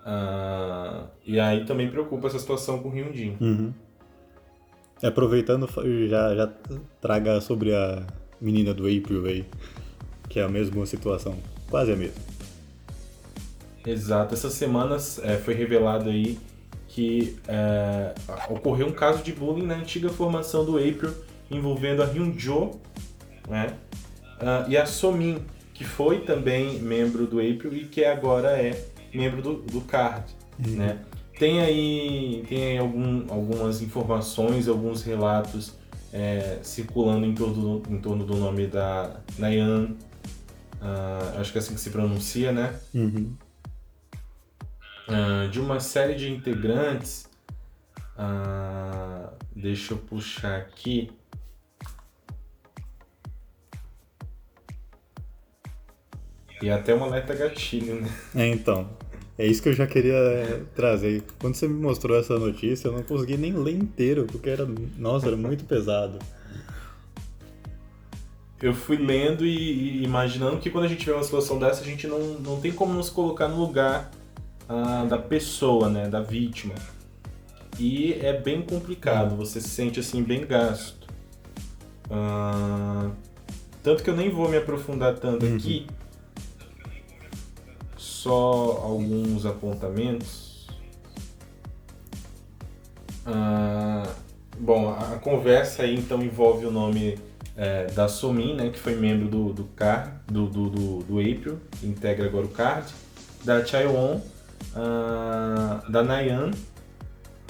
Uh, 0.05 1.07
e 1.25 1.39
aí 1.39 1.63
também 1.65 1.89
preocupa 1.89 2.27
essa 2.27 2.37
situação 2.37 2.79
com 2.79 2.89
o 2.89 2.91
Hyunjin. 2.91 3.37
Uhum. 3.39 3.73
Aproveitando, 5.01 5.67
já, 6.09 6.35
já 6.35 6.53
traga 6.99 7.39
sobre 7.39 7.73
a 7.73 8.05
menina 8.39 8.73
do 8.73 8.83
April 8.83 9.25
aí, 9.25 9.45
que 10.29 10.39
é 10.39 10.43
a 10.43 10.49
mesma 10.49 10.85
situação, 10.85 11.37
quase 11.69 11.93
a 11.93 11.95
mesma. 11.95 12.21
Exato, 13.85 14.33
essas 14.33 14.53
semanas 14.53 15.19
é, 15.23 15.37
foi 15.37 15.53
revelado 15.53 16.09
aí 16.09 16.37
que 16.87 17.37
é, 17.47 18.13
ocorreu 18.49 18.87
um 18.87 18.91
caso 18.91 19.23
de 19.23 19.33
bullying 19.33 19.65
na 19.65 19.75
antiga 19.75 20.09
formação 20.09 20.63
do 20.63 20.77
April 20.77 21.13
envolvendo 21.53 22.01
a 22.01 22.05
Hyunjo 22.05 22.71
né, 23.47 23.75
uh, 24.41 24.69
e 24.69 24.77
a 24.77 24.85
Somin, 24.85 25.39
que 25.73 25.83
foi 25.83 26.21
também 26.21 26.79
membro 26.79 27.25
do 27.25 27.39
April 27.39 27.73
e 27.73 27.85
que 27.85 28.03
agora 28.03 28.49
é 28.51 28.87
membro 29.13 29.41
do, 29.41 29.53
do 29.61 29.81
CARD. 29.81 30.25
Uhum. 30.65 30.75
Né? 30.75 30.99
Tem 31.37 31.61
aí, 31.61 32.45
tem 32.47 32.63
aí 32.63 32.77
algum, 32.77 33.25
algumas 33.31 33.81
informações, 33.81 34.67
alguns 34.67 35.03
relatos 35.03 35.75
é, 36.11 36.59
circulando 36.61 37.25
em 37.25 37.33
torno, 37.33 37.81
em 37.89 37.99
torno 37.99 38.23
do 38.23 38.35
nome 38.35 38.67
da 38.67 39.19
Nayan. 39.39 39.95
Uh, 40.79 41.39
acho 41.39 41.51
que 41.51 41.57
é 41.57 41.61
assim 41.61 41.73
que 41.73 41.79
se 41.79 41.89
pronuncia, 41.89 42.51
né? 42.51 42.77
Uhum. 42.93 43.35
Uh, 45.07 45.49
de 45.49 45.59
uma 45.59 45.79
série 45.79 46.13
de 46.13 46.31
integrantes. 46.31 47.27
Uh, 48.15 49.33
deixa 49.55 49.93
eu 49.93 49.97
puxar 49.97 50.57
aqui. 50.57 51.09
E 56.63 56.69
até 56.69 56.93
uma 56.93 57.07
alerta 57.07 57.35
gatilho, 57.35 57.95
né? 57.95 58.09
É, 58.33 58.47
então. 58.47 58.87
É 59.37 59.45
isso 59.45 59.61
que 59.61 59.67
eu 59.67 59.73
já 59.73 59.85
queria 59.85 60.65
trazer. 60.73 61.21
Quando 61.37 61.55
você 61.55 61.67
me 61.67 61.73
mostrou 61.73 62.17
essa 62.17 62.39
notícia, 62.39 62.87
eu 62.87 62.93
não 62.93 63.03
consegui 63.03 63.35
nem 63.35 63.51
ler 63.51 63.73
inteiro, 63.73 64.25
porque 64.31 64.49
era, 64.49 64.65
nossa, 64.97 65.27
era 65.27 65.35
muito 65.35 65.65
pesado. 65.65 66.19
Eu 68.61 68.73
fui 68.73 68.95
lendo 68.95 69.45
e, 69.45 69.99
e, 69.99 70.03
imaginando 70.05 70.57
que 70.57 70.69
quando 70.69 70.85
a 70.85 70.87
gente 70.87 71.05
vê 71.05 71.11
uma 71.11 71.23
situação 71.23 71.59
dessa, 71.59 71.81
a 71.81 71.85
gente 71.85 72.07
não, 72.07 72.19
não 72.39 72.61
tem 72.61 72.71
como 72.71 72.93
nos 72.93 73.09
colocar 73.09 73.49
no 73.49 73.59
lugar 73.59 74.09
ah, 74.69 75.05
da 75.09 75.17
pessoa, 75.17 75.89
né, 75.89 76.07
da 76.07 76.21
vítima. 76.21 76.75
E 77.77 78.13
é 78.21 78.31
bem 78.31 78.61
complicado, 78.61 79.35
você 79.35 79.59
se 79.59 79.67
sente 79.67 79.99
assim 79.99 80.23
bem 80.23 80.45
gasto. 80.45 81.07
Ah, 82.09 83.11
tanto 83.81 84.01
que 84.01 84.09
eu 84.09 84.15
nem 84.15 84.29
vou 84.29 84.47
me 84.47 84.55
aprofundar 84.55 85.15
tanto 85.15 85.45
uhum. 85.45 85.57
aqui, 85.57 85.87
só 88.23 88.79
alguns 88.81 89.45
apontamentos. 89.45 90.65
Ah, 93.25 94.07
bom, 94.57 94.89
a, 94.89 95.17
conversa 95.17 95.83
aí 95.83 95.95
então 95.95 96.23
envolve 96.23 96.65
o 96.65 96.71
nome 96.71 97.19
é, 97.57 97.87
da 97.87 98.07
Somin, 98.07 98.55
né, 98.55 98.69
que 98.69 98.79
foi 98.79 98.95
membro 98.95 99.27
do, 99.27 99.51
do 99.51 99.65
CAR, 99.75 100.21
do, 100.25 100.47
do, 100.47 100.69
do, 100.69 100.99
do 101.03 101.19
April, 101.19 101.59
que 101.71 101.85
integra 101.85 102.25
agora 102.25 102.45
o 102.45 102.49
CARD, 102.49 102.93
da 103.43 103.63
Chaiwon, 103.65 104.21
ah, 104.73 105.83
da 105.89 106.01
Nayan, 106.01 106.51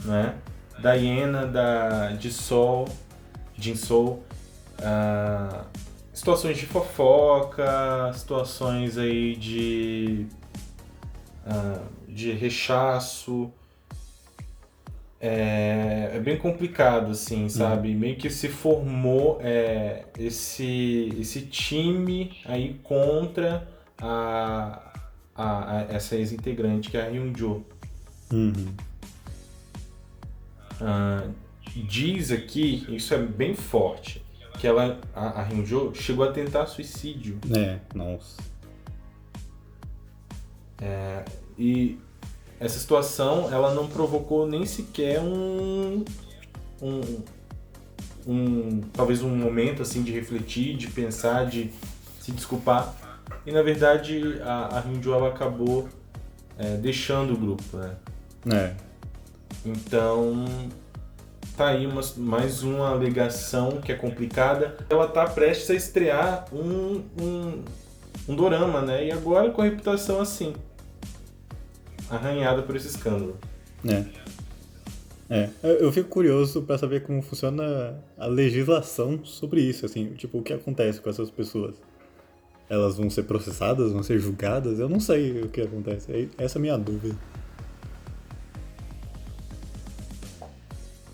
né, 0.04 0.34
da 0.80 0.96
Iena, 0.96 1.46
da 1.46 2.16
Jisol, 2.16 2.88
Jinsol, 3.56 4.24
ah, 4.82 5.66
situações 6.12 6.58
de 6.58 6.66
fofoca, 6.66 8.12
situações 8.16 8.98
aí 8.98 9.36
de 9.36 10.28
uh, 11.46 11.82
de 12.08 12.32
rechaço. 12.32 13.52
É, 15.20 16.12
é, 16.16 16.20
bem 16.20 16.38
complicado, 16.38 17.12
assim, 17.12 17.44
uhum. 17.44 17.50
sabe? 17.50 17.94
Uhum. 17.94 18.00
Meio 18.00 18.18
que 18.18 18.30
se 18.30 18.50
formou 18.50 19.40
é, 19.42 20.04
esse, 20.20 21.16
esse 21.18 21.44
time 21.44 22.42
aí 22.44 22.78
contra 22.84 23.66
a, 23.98 24.92
a, 25.34 25.78
a 25.78 25.82
essa 25.84 26.18
ex-integrante, 26.18 26.90
que 26.90 26.98
é 26.98 27.04
a 27.04 27.08
Hyunjo. 27.08 27.64
Uhum. 28.34 28.76
Uh, 30.82 31.34
diz 31.88 32.30
aqui, 32.30 32.86
isso 32.90 33.14
é 33.14 33.18
bem 33.18 33.54
forte, 33.54 34.22
que 34.60 34.68
ela, 34.68 35.00
a, 35.16 35.42
a 35.42 35.44
Hyunjo 35.44 35.94
chegou 35.96 36.26
a 36.28 36.34
tentar 36.34 36.66
suicídio. 36.66 37.40
É, 37.56 37.80
nossa. 37.96 38.53
É, 40.84 41.24
e 41.58 41.98
essa 42.60 42.78
situação 42.78 43.50
ela 43.52 43.74
não 43.74 43.88
provocou 43.88 44.46
nem 44.46 44.66
sequer 44.66 45.22
um, 45.22 46.04
um, 46.82 47.02
um 48.28 48.82
talvez 48.92 49.22
um 49.22 49.34
momento 49.34 49.82
assim 49.82 50.04
de 50.04 50.12
refletir, 50.12 50.76
de 50.76 50.88
pensar, 50.88 51.46
de 51.46 51.72
se 52.20 52.34
desculpar. 52.34 52.94
E 53.46 53.52
na 53.52 53.62
verdade 53.62 54.42
a, 54.44 54.80
a 54.80 55.28
acabou 55.28 55.88
é, 56.58 56.76
deixando 56.76 57.34
o 57.34 57.38
grupo, 57.38 57.78
né? 57.78 57.96
É. 58.52 58.74
Então 59.66 60.44
tá 61.56 61.68
aí 61.68 61.88
uma, 61.88 62.02
mais 62.18 62.62
uma 62.62 62.90
alegação 62.90 63.80
que 63.80 63.92
é 63.94 63.96
complicada. 63.96 64.76
Ela 64.90 65.08
tá 65.08 65.26
prestes 65.28 65.70
a 65.70 65.76
estrear 65.76 66.46
um, 66.52 67.04
um, 67.22 67.64
um 68.28 68.36
dorama, 68.36 68.82
né? 68.82 69.06
E 69.06 69.12
agora 69.14 69.50
com 69.50 69.62
a 69.62 69.66
reputação 69.66 70.20
assim 70.20 70.54
arranhada 72.16 72.62
por 72.62 72.76
esse 72.76 72.88
escândalo. 72.88 73.38
É. 73.86 74.06
É, 75.30 75.50
eu 75.64 75.92
fico 75.92 76.10
curioso 76.10 76.62
para 76.62 76.78
saber 76.78 77.02
como 77.04 77.22
funciona 77.22 78.00
a 78.18 78.28
legislação 78.28 79.26
sobre 79.26 79.62
isso, 79.62 79.86
assim, 79.86 80.14
tipo, 80.14 80.38
o 80.38 80.44
que 80.44 80.54
acontece 80.54 81.02
com 81.02 81.10
essas 81.10 81.32
pessoas. 81.32 81.76
Elas 82.70 82.98
vão 82.98 83.10
ser 83.10 83.24
processadas, 83.24 83.92
vão 83.92 84.04
ser 84.04 84.20
julgadas? 84.20 84.80
Eu 84.80 84.88
não 84.88 85.00
sei 85.00 85.42
o 85.42 85.50
que 85.50 85.62
acontece. 85.62 86.12
É, 86.12 86.44
essa 86.44 86.58
é 86.58 86.60
a 86.60 86.62
minha 86.62 86.78
dúvida. 86.78 87.16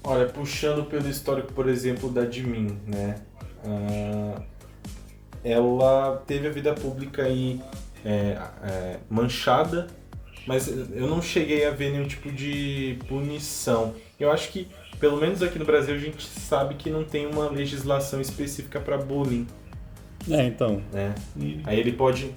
Olha, 0.03 0.25
puxando 0.27 0.85
pelo 0.85 1.07
histórico, 1.07 1.53
por 1.53 1.69
exemplo, 1.69 2.09
da 2.09 2.29
Jimin, 2.29 2.77
né? 2.87 3.21
Uh, 3.63 4.41
ela 5.43 6.23
teve 6.25 6.47
a 6.47 6.51
vida 6.51 6.73
pública 6.73 7.23
aí 7.23 7.61
é, 8.03 8.37
é, 8.63 8.99
manchada 9.09 9.87
mas 10.49 10.67
eu 10.67 11.05
não 11.05 11.21
cheguei 11.21 11.63
a 11.63 11.69
ver 11.69 11.91
nenhum 11.91 12.07
tipo 12.07 12.31
de 12.31 12.97
punição. 13.07 13.93
Eu 14.19 14.31
acho 14.31 14.51
que, 14.51 14.67
pelo 14.99 15.15
menos 15.17 15.43
aqui 15.43 15.59
no 15.59 15.63
Brasil, 15.63 15.93
a 15.93 15.97
gente 15.99 16.25
sabe 16.25 16.73
que 16.73 16.89
não 16.89 17.03
tem 17.03 17.27
uma 17.27 17.47
legislação 17.51 18.19
específica 18.19 18.79
para 18.79 18.97
bullying. 18.97 19.45
É, 20.27 20.43
então. 20.45 20.81
Né? 20.91 21.13
Aí 21.65 21.79
ele 21.79 21.91
pode. 21.91 22.33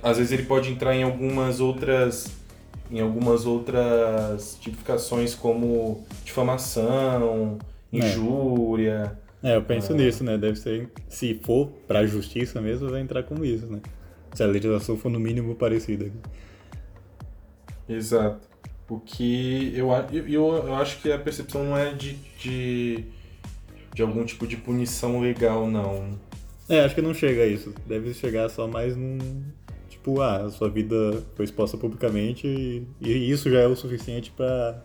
às 0.00 0.18
vezes 0.18 0.30
ele 0.30 0.44
pode 0.44 0.70
entrar 0.70 0.94
em 0.94 1.02
algumas 1.02 1.58
outras 1.58 2.30
em 2.88 3.00
algumas 3.00 3.44
outras 3.44 4.56
tipificações 4.60 5.34
como 5.34 6.06
difamação, 6.24 7.58
injúria. 7.92 9.18
É, 9.42 9.56
eu 9.56 9.62
penso 9.62 9.92
nisso, 9.94 10.22
né? 10.22 10.38
Deve 10.38 10.60
ser, 10.60 10.90
se 11.08 11.34
for 11.42 11.72
pra 11.88 12.06
justiça 12.06 12.60
mesmo, 12.60 12.88
vai 12.88 13.00
entrar 13.00 13.24
com 13.24 13.44
isso, 13.44 13.66
né? 13.66 13.80
Se 14.34 14.42
a 14.42 14.46
legislação 14.46 14.96
for 14.96 15.10
no 15.10 15.20
mínimo 15.20 15.54
parecida. 15.54 16.10
Exato. 17.88 18.48
O 18.88 19.00
que 19.00 19.72
eu, 19.76 19.90
eu, 20.12 20.54
eu 20.66 20.74
acho 20.74 21.00
que 21.00 21.10
a 21.10 21.18
percepção 21.18 21.64
não 21.64 21.76
é 21.76 21.92
de, 21.94 22.14
de, 22.38 23.04
de 23.94 24.02
algum 24.02 24.24
tipo 24.24 24.46
de 24.46 24.56
punição 24.56 25.20
legal, 25.20 25.66
não. 25.66 26.18
É, 26.68 26.80
acho 26.80 26.94
que 26.94 27.02
não 27.02 27.14
chega 27.14 27.42
a 27.42 27.46
isso. 27.46 27.74
Deve 27.86 28.12
chegar 28.14 28.48
só 28.48 28.66
mais 28.66 28.96
num. 28.96 29.18
Tipo, 29.88 30.20
ah, 30.20 30.44
a 30.44 30.50
sua 30.50 30.68
vida 30.68 31.22
foi 31.34 31.44
exposta 31.44 31.76
publicamente 31.76 32.46
e, 32.46 32.86
e 33.00 33.30
isso 33.30 33.50
já 33.50 33.60
é 33.60 33.66
o 33.66 33.76
suficiente 33.76 34.30
para 34.30 34.82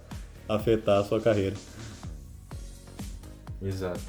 afetar 0.48 1.00
a 1.00 1.04
sua 1.04 1.20
carreira. 1.20 1.56
Exato. 3.62 4.00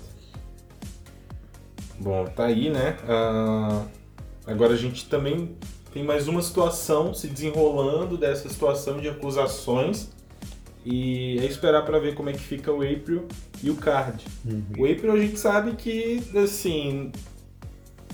Bom, 1.99 2.25
tá 2.27 2.45
aí, 2.45 2.71
né? 2.71 2.97
Uh, 3.05 3.98
agora 4.49 4.75
a 4.75 4.77
gente 4.77 5.09
também 5.09 5.57
tem 5.93 6.03
mais 6.03 6.29
uma 6.29 6.43
situação 6.43 7.15
se 7.15 7.29
desenrolando 7.29 8.17
dessa 8.17 8.49
situação 8.49 8.99
de 8.99 9.09
acusações 9.09 10.11
e 10.85 11.39
é 11.39 11.45
esperar 11.45 11.85
para 11.85 11.99
ver 11.99 12.15
como 12.15 12.31
é 12.31 12.33
que 12.33 12.41
fica 12.41 12.73
o 12.73 12.77
April 12.77 13.27
e 13.63 13.71
o 13.71 13.77
Card. 13.77 14.25
Uhum. 14.45 14.63
O 14.79 14.85
April 14.91 15.13
a 15.13 15.19
gente 15.19 15.39
sabe 15.39 15.73
que, 15.73 16.23
assim, 16.37 17.13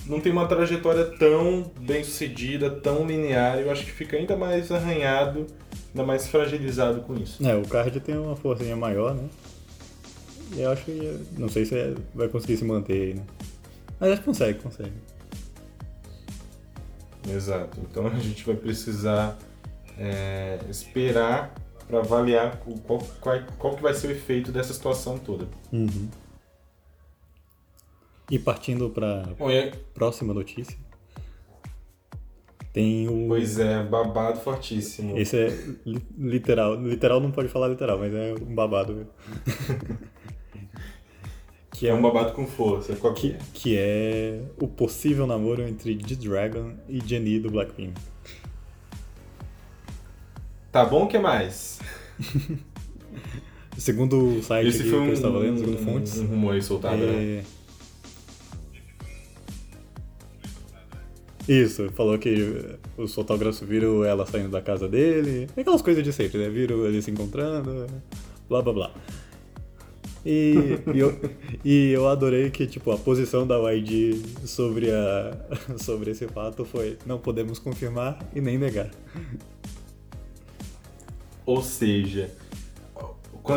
não 0.07 0.21
tem 0.21 0.33
uma 0.33 0.47
trajetória 0.47 1.05
tão 1.05 1.71
bem 1.81 2.03
sucedida, 2.03 2.71
tão 2.71 3.07
linear, 3.07 3.59
eu 3.59 3.71
acho 3.71 3.85
que 3.85 3.93
fica 3.93 4.17
ainda 4.17 4.37
mais 4.37 4.73
arranhado, 4.73 5.47
ainda 5.91 6.07
mais 6.07 6.27
fragilizado 6.27 7.01
com 7.03 7.15
isso. 7.15 7.47
É, 7.47 7.55
o 7.55 7.63
Card 7.63 8.01
tem 8.01 8.17
uma 8.17 8.37
forcinha 8.37 8.77
maior, 8.77 9.15
né? 9.15 9.29
E 10.57 10.61
eu 10.61 10.71
acho 10.71 10.85
que, 10.85 11.19
não 11.39 11.49
sei 11.49 11.65
se 11.65 11.95
vai 12.15 12.29
conseguir 12.29 12.57
se 12.57 12.65
manter 12.65 12.93
aí, 12.93 13.15
né? 13.15 13.23
Mas 14.01 14.11
acho 14.11 14.21
que 14.21 14.27
consegue, 14.27 14.59
consegue. 14.59 14.93
Exato. 17.29 17.81
Então 17.81 18.07
a 18.09 18.19
gente 18.19 18.45
vai 18.45 18.57
precisar 18.57 19.39
é, 19.99 20.59
esperar 20.69 21.55
para 21.87 21.99
avaliar 21.99 22.57
qual, 22.87 22.99
qual, 23.21 23.41
qual, 23.59 23.77
que 23.77 23.83
vai 23.83 23.95
ser 23.95 24.09
o 24.09 24.11
efeito 24.11 24.51
dessa 24.51 24.73
situação 24.73 25.19
toda. 25.19 25.47
Uhum. 25.73 26.09
E 28.31 28.39
partindo 28.39 28.89
para 28.89 29.23
é... 29.41 29.71
próxima 29.93 30.33
notícia. 30.33 30.77
Tem 32.73 33.07
o. 33.07 33.29
Pois 33.29 33.59
é, 33.59 33.85
babado 33.85 34.41
fortíssimo. 34.41 35.17
Esse 35.17 35.37
é 35.37 35.59
literal. 36.19 36.75
Literal 36.75 37.21
não 37.21 37.31
pode 37.31 37.49
falar 37.49 37.69
literal, 37.69 37.99
mas 37.99 38.13
é 38.13 38.35
um 38.35 38.55
babado. 38.55 39.07
Que 41.85 41.89
é 41.89 41.93
um 41.93 42.01
babado 42.01 42.33
com 42.33 42.47
força. 42.47 42.97
Qual 42.97 43.13
que, 43.13 43.33
é? 43.33 43.39
que 43.53 43.77
é 43.77 44.41
o 44.59 44.67
possível 44.67 45.27
namoro 45.27 45.61
entre 45.61 45.93
G-Dragon 45.93 46.73
e 46.89 46.99
Jenny 47.07 47.39
do 47.39 47.51
Blackpink. 47.51 47.93
Tá 50.73 50.83
bom, 50.87 51.05
o 51.05 51.07
que 51.07 51.19
mais? 51.19 51.79
segundo 53.77 54.39
o 54.39 54.43
site 54.43 54.69
Esse 54.69 54.85
que, 54.85 54.95
um, 54.95 55.09
eu 55.09 55.13
estava 55.13 55.39
lendo, 55.39 55.59
segundo 55.59 55.79
um, 55.79 55.85
fontes. 55.85 56.19
Um 56.21 56.27
rumor 56.27 56.55
aí 56.55 56.63
soltado, 56.63 57.03
é... 57.03 57.07
né? 57.07 57.45
Isso, 61.47 61.91
falou 61.91 62.19
que 62.19 62.79
os 62.97 63.15
fotógrafos 63.15 63.61
viram 63.61 64.03
ela 64.03 64.25
saindo 64.25 64.49
da 64.49 64.63
casa 64.63 64.89
dele. 64.89 65.51
Aquelas 65.55 65.83
coisas 65.83 66.03
de 66.03 66.15
sempre, 66.15 66.39
né? 66.39 66.49
Viram 66.49 66.87
ele 66.87 67.03
se 67.03 67.11
encontrando, 67.11 67.87
blá 68.49 68.63
blá 68.63 68.73
blá. 68.73 68.95
E, 70.25 70.79
e, 70.95 70.99
eu, 70.99 71.21
e 71.65 71.91
eu 71.91 72.09
adorei 72.09 72.51
que, 72.51 72.67
tipo, 72.67 72.91
a 72.91 72.97
posição 72.97 73.47
da 73.47 73.57
YG 73.73 74.23
sobre, 74.47 74.91
a, 74.91 75.37
sobre 75.77 76.11
esse 76.13 76.27
fato 76.29 76.65
foi 76.65 76.97
não 77.05 77.19
podemos 77.19 77.59
confirmar 77.59 78.19
e 78.35 78.41
nem 78.41 78.57
negar. 78.57 78.91
Ou 81.45 81.63
seja, 81.63 82.31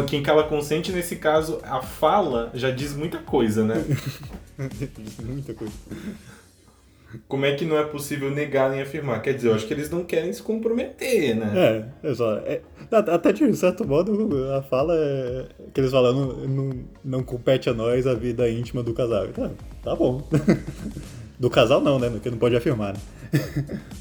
quem 0.08 0.21
cala 0.21 0.43
consente, 0.43 0.91
nesse 0.91 1.15
caso, 1.15 1.60
a 1.63 1.82
fala 1.82 2.51
já 2.53 2.69
diz 2.69 2.93
muita 2.93 3.19
coisa, 3.19 3.63
né? 3.63 3.86
diz 4.97 5.19
muita 5.19 5.53
coisa 5.53 5.73
como 7.28 7.46
é 7.46 7.54
que 7.56 7.65
não 7.65 7.78
é 7.78 7.84
possível 7.84 8.30
negar 8.30 8.70
nem 8.70 8.82
afirmar? 8.82 9.22
Quer 9.22 9.34
dizer, 9.34 9.50
eu 9.50 9.56
acho 9.56 9.65
que 9.65 9.74
eles 9.74 9.89
não 9.89 10.04
querem 10.04 10.32
se 10.34 10.41
comprometer, 10.41 11.36
né? 11.36 11.88
É, 12.04 12.10
é 12.10 12.13
só. 12.13 12.38
É, 12.38 12.62
até 12.91 13.32
de 13.32 13.56
certo 13.56 13.88
modo, 13.88 14.38
a 14.54 14.62
fala 14.62 14.93
é, 14.96 15.46
que 15.74 15.80
eles 15.80 15.91
falam 15.91 16.13
não, 16.13 16.48
não, 16.48 16.80
não 17.04 17.24
compete 17.24 17.70
a 17.70 17.74
nós 17.74 18.06
a 18.06 18.13
vida 18.13 18.50
íntima 18.50 18.84
do 18.84 18.93
casal. 18.93 19.28
Tá, 19.28 19.50
tá 19.84 19.96
bom. 19.96 20.28
Do 21.39 21.52
casal 21.52 21.82
não, 21.82 22.00
né? 22.00 22.10
Porque 22.10 22.32
não 22.32 22.38
pode 22.39 22.56
afirmar, 22.56 22.96
né? 22.96 23.00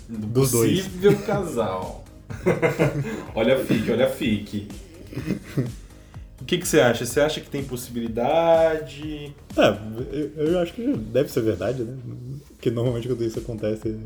Do 0.08 0.26
Dos 0.28 0.52
possível 0.52 1.12
dois. 1.12 1.26
casal. 1.26 2.02
olha 3.34 3.56
a 3.56 3.58
FIC, 3.58 3.90
olha 3.90 4.06
a 4.06 4.08
FIC. 4.08 4.68
O 6.40 6.44
que, 6.46 6.58
que 6.58 6.66
você 6.66 6.80
acha? 6.80 7.04
Você 7.04 7.20
acha 7.20 7.40
que 7.40 7.50
tem 7.50 7.62
possibilidade? 7.62 9.34
É, 9.56 9.76
eu, 10.36 10.52
eu 10.52 10.58
acho 10.60 10.72
que 10.72 10.86
deve 10.96 11.30
ser 11.30 11.42
verdade, 11.42 11.82
né? 11.82 11.94
Que 12.60 12.70
normalmente 12.70 13.08
quando 13.08 13.24
isso 13.24 13.38
acontece 13.38 13.98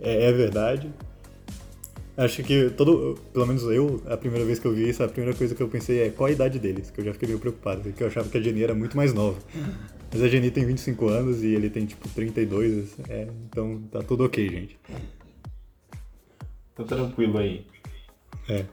é, 0.00 0.24
é, 0.24 0.32
verdade. 0.32 0.90
Acho 2.16 2.42
que 2.42 2.70
todo, 2.70 3.18
pelo 3.32 3.46
menos 3.46 3.62
eu, 3.64 4.02
a 4.06 4.16
primeira 4.16 4.44
vez 4.44 4.58
que 4.58 4.66
eu 4.66 4.74
vi 4.74 4.88
isso, 4.88 5.02
a 5.02 5.08
primeira 5.08 5.36
coisa 5.36 5.54
que 5.54 5.62
eu 5.62 5.68
pensei 5.68 6.02
é 6.02 6.10
qual 6.10 6.28
a 6.28 6.30
idade 6.30 6.58
deles, 6.58 6.90
que 6.90 7.00
eu 7.00 7.04
já 7.04 7.12
fiquei 7.12 7.26
meio 7.26 7.40
preocupado, 7.40 7.80
porque 7.80 8.02
eu 8.02 8.06
achava 8.06 8.28
que 8.28 8.36
a 8.36 8.40
Jenny 8.40 8.62
era 8.62 8.74
muito 8.74 8.96
mais 8.96 9.14
nova. 9.14 9.38
Mas 10.12 10.20
a 10.20 10.28
Jenny 10.28 10.50
tem 10.50 10.66
25 10.66 11.08
anos 11.08 11.42
e 11.42 11.54
ele 11.54 11.70
tem 11.70 11.86
tipo 11.86 12.06
32, 12.10 12.98
é, 13.08 13.28
então 13.46 13.80
tá 13.90 14.02
tudo 14.02 14.24
ok, 14.24 14.46
gente. 14.46 14.78
Tá 16.74 16.84
tranquilo 16.84 17.38
aí. 17.38 17.64
É. 18.46 18.66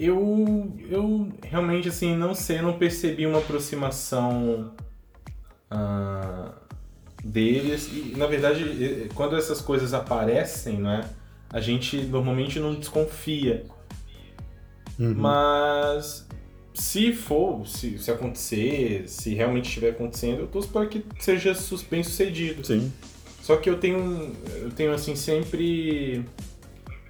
Eu, 0.00 0.72
eu 0.90 1.28
realmente 1.42 1.88
assim 1.88 2.16
não 2.16 2.34
sei, 2.34 2.60
não 2.60 2.76
percebi 2.76 3.26
uma 3.26 3.38
aproximação 3.38 4.74
uh, 5.70 6.52
deles. 7.22 7.88
E, 7.92 8.14
na 8.16 8.26
verdade, 8.26 9.08
quando 9.14 9.36
essas 9.36 9.60
coisas 9.60 9.94
aparecem, 9.94 10.78
né, 10.78 11.08
a 11.50 11.60
gente 11.60 11.96
normalmente 12.02 12.58
não 12.58 12.74
desconfia. 12.74 13.64
Uhum. 14.98 15.14
Mas 15.14 16.26
se 16.74 17.12
for, 17.12 17.66
se, 17.66 17.98
se 17.98 18.10
acontecer, 18.10 19.04
se 19.06 19.34
realmente 19.34 19.66
estiver 19.66 19.90
acontecendo, 19.90 20.40
eu 20.40 20.46
torço 20.46 20.68
para 20.68 20.86
que 20.86 21.04
seja 21.18 21.54
bem 21.90 22.02
sucedido. 22.02 22.64
Sim. 22.66 22.92
Só 23.42 23.56
que 23.56 23.68
eu 23.68 23.78
tenho, 23.78 24.32
eu 24.54 24.70
tenho 24.70 24.92
assim 24.92 25.16
sempre 25.16 26.24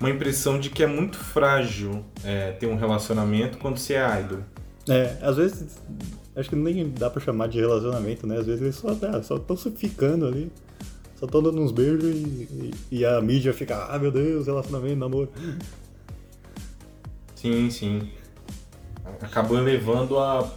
uma 0.01 0.11
impressão 0.11 0.59
de 0.59 0.71
que 0.71 0.83
é 0.83 0.87
muito 0.87 1.17
frágil 1.17 2.05
é, 2.25 2.53
ter 2.53 2.67
um 2.67 2.77
relacionamento 2.77 3.59
quando 3.59 3.77
você 3.77 3.95
é 3.95 4.21
idol. 4.21 4.41
É, 4.89 5.19
às 5.23 5.37
vezes, 5.37 5.79
acho 6.35 6.49
que 6.49 6.57
nem 6.57 6.91
dá 6.91 7.11
pra 7.11 7.21
chamar 7.21 7.49
de 7.49 7.61
relacionamento, 7.61 8.27
né? 8.27 8.39
Às 8.39 8.47
vezes 8.47 8.63
eles 8.63 8.77
só 8.77 8.89
ah, 8.91 9.23
só 9.23 9.37
estão 9.37 9.57
se 9.57 9.71
ficando 9.71 10.27
ali, 10.27 10.51
só 11.17 11.27
estão 11.27 11.43
dando 11.43 11.61
uns 11.61 11.73
beijos 11.73 12.05
e, 12.05 12.73
e, 12.91 12.99
e, 12.99 13.05
a 13.05 13.21
mídia 13.21 13.53
fica, 13.53 13.87
ah 13.87 13.99
meu 13.99 14.11
Deus, 14.11 14.47
relacionamento, 14.47 14.97
namoro. 14.97 15.29
Sim, 17.35 17.71
sim. 17.71 18.09
Acabou 19.21 19.59
elevando 19.59 20.19
a 20.19 20.49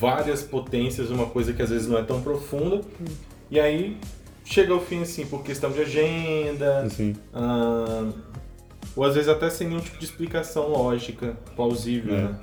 várias 0.00 0.42
potências 0.42 1.10
uma 1.10 1.26
coisa 1.26 1.52
que 1.52 1.62
às 1.62 1.70
vezes 1.70 1.86
não 1.86 1.98
é 1.98 2.02
tão 2.02 2.22
profunda. 2.22 2.80
E 3.50 3.60
aí 3.60 3.98
chega 4.44 4.72
ao 4.72 4.80
fim, 4.80 5.02
assim, 5.02 5.26
por 5.26 5.42
questão 5.42 5.70
de 5.70 5.80
agenda, 5.80 6.88
ah, 7.32 8.10
ou 8.96 9.04
às 9.04 9.14
vezes 9.14 9.28
até 9.28 9.50
sem 9.50 9.68
nenhum 9.68 9.80
tipo 9.80 9.98
de 9.98 10.04
explicação 10.04 10.68
lógica, 10.68 11.36
plausível, 11.54 12.14
é. 12.14 12.22
né? 12.22 12.40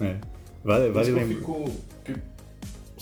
É. 0.00 0.16
Vale, 0.64 0.90
vale 0.90 1.10
lembrar. 1.10 1.34
Fico... 1.34 1.70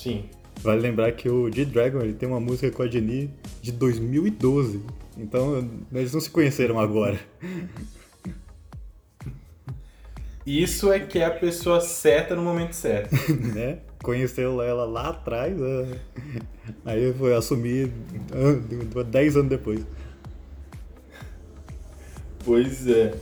Sim. 0.02 0.24
Vale 0.62 0.80
lembrar 0.80 1.12
que 1.12 1.28
o 1.28 1.52
G-Dragon 1.52 2.00
ele 2.00 2.14
tem 2.14 2.26
uma 2.26 2.40
música 2.40 2.70
com 2.70 2.82
a 2.82 2.88
Jenny 2.88 3.30
de 3.60 3.70
2012. 3.72 4.80
Então 5.18 5.68
eles 5.92 6.14
não 6.14 6.20
se 6.20 6.30
conheceram 6.30 6.78
agora. 6.78 7.20
Isso 10.46 10.90
é 10.90 11.00
que 11.00 11.18
é 11.18 11.26
a 11.26 11.30
pessoa 11.30 11.82
certa 11.82 12.34
no 12.34 12.42
momento 12.42 12.72
certo. 12.72 13.14
né? 13.54 13.80
Conheceu 14.02 14.62
ela 14.62 14.84
lá 14.86 15.10
atrás, 15.10 15.54
né? 15.54 16.00
aí 16.84 17.12
foi 17.12 17.34
assumir 17.34 17.92
10 19.10 19.36
anos 19.36 19.50
depois. 19.50 19.86
Pois 22.42 22.88
é. 22.88 23.14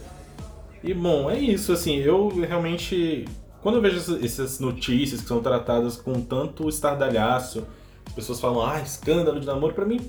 E 0.83 0.95
bom, 0.95 1.29
é 1.29 1.37
isso, 1.39 1.73
assim, 1.73 1.97
eu 1.97 2.29
realmente. 2.29 3.25
Quando 3.63 3.77
eu 3.77 3.83
vejo 3.83 4.25
essas 4.25 4.61
notícias 4.61 5.21
que 5.21 5.29
são 5.29 5.43
tratadas 5.43 5.97
com 5.97 6.21
tanto 6.21 6.69
estardalhaço, 6.69 7.67
pessoas 8.15 8.41
falam, 8.41 8.65
ah, 8.65 8.81
escândalo 8.81 9.41
de 9.41 9.47
namoro, 9.47 9.75
pra 9.75 9.85
mim, 9.85 10.01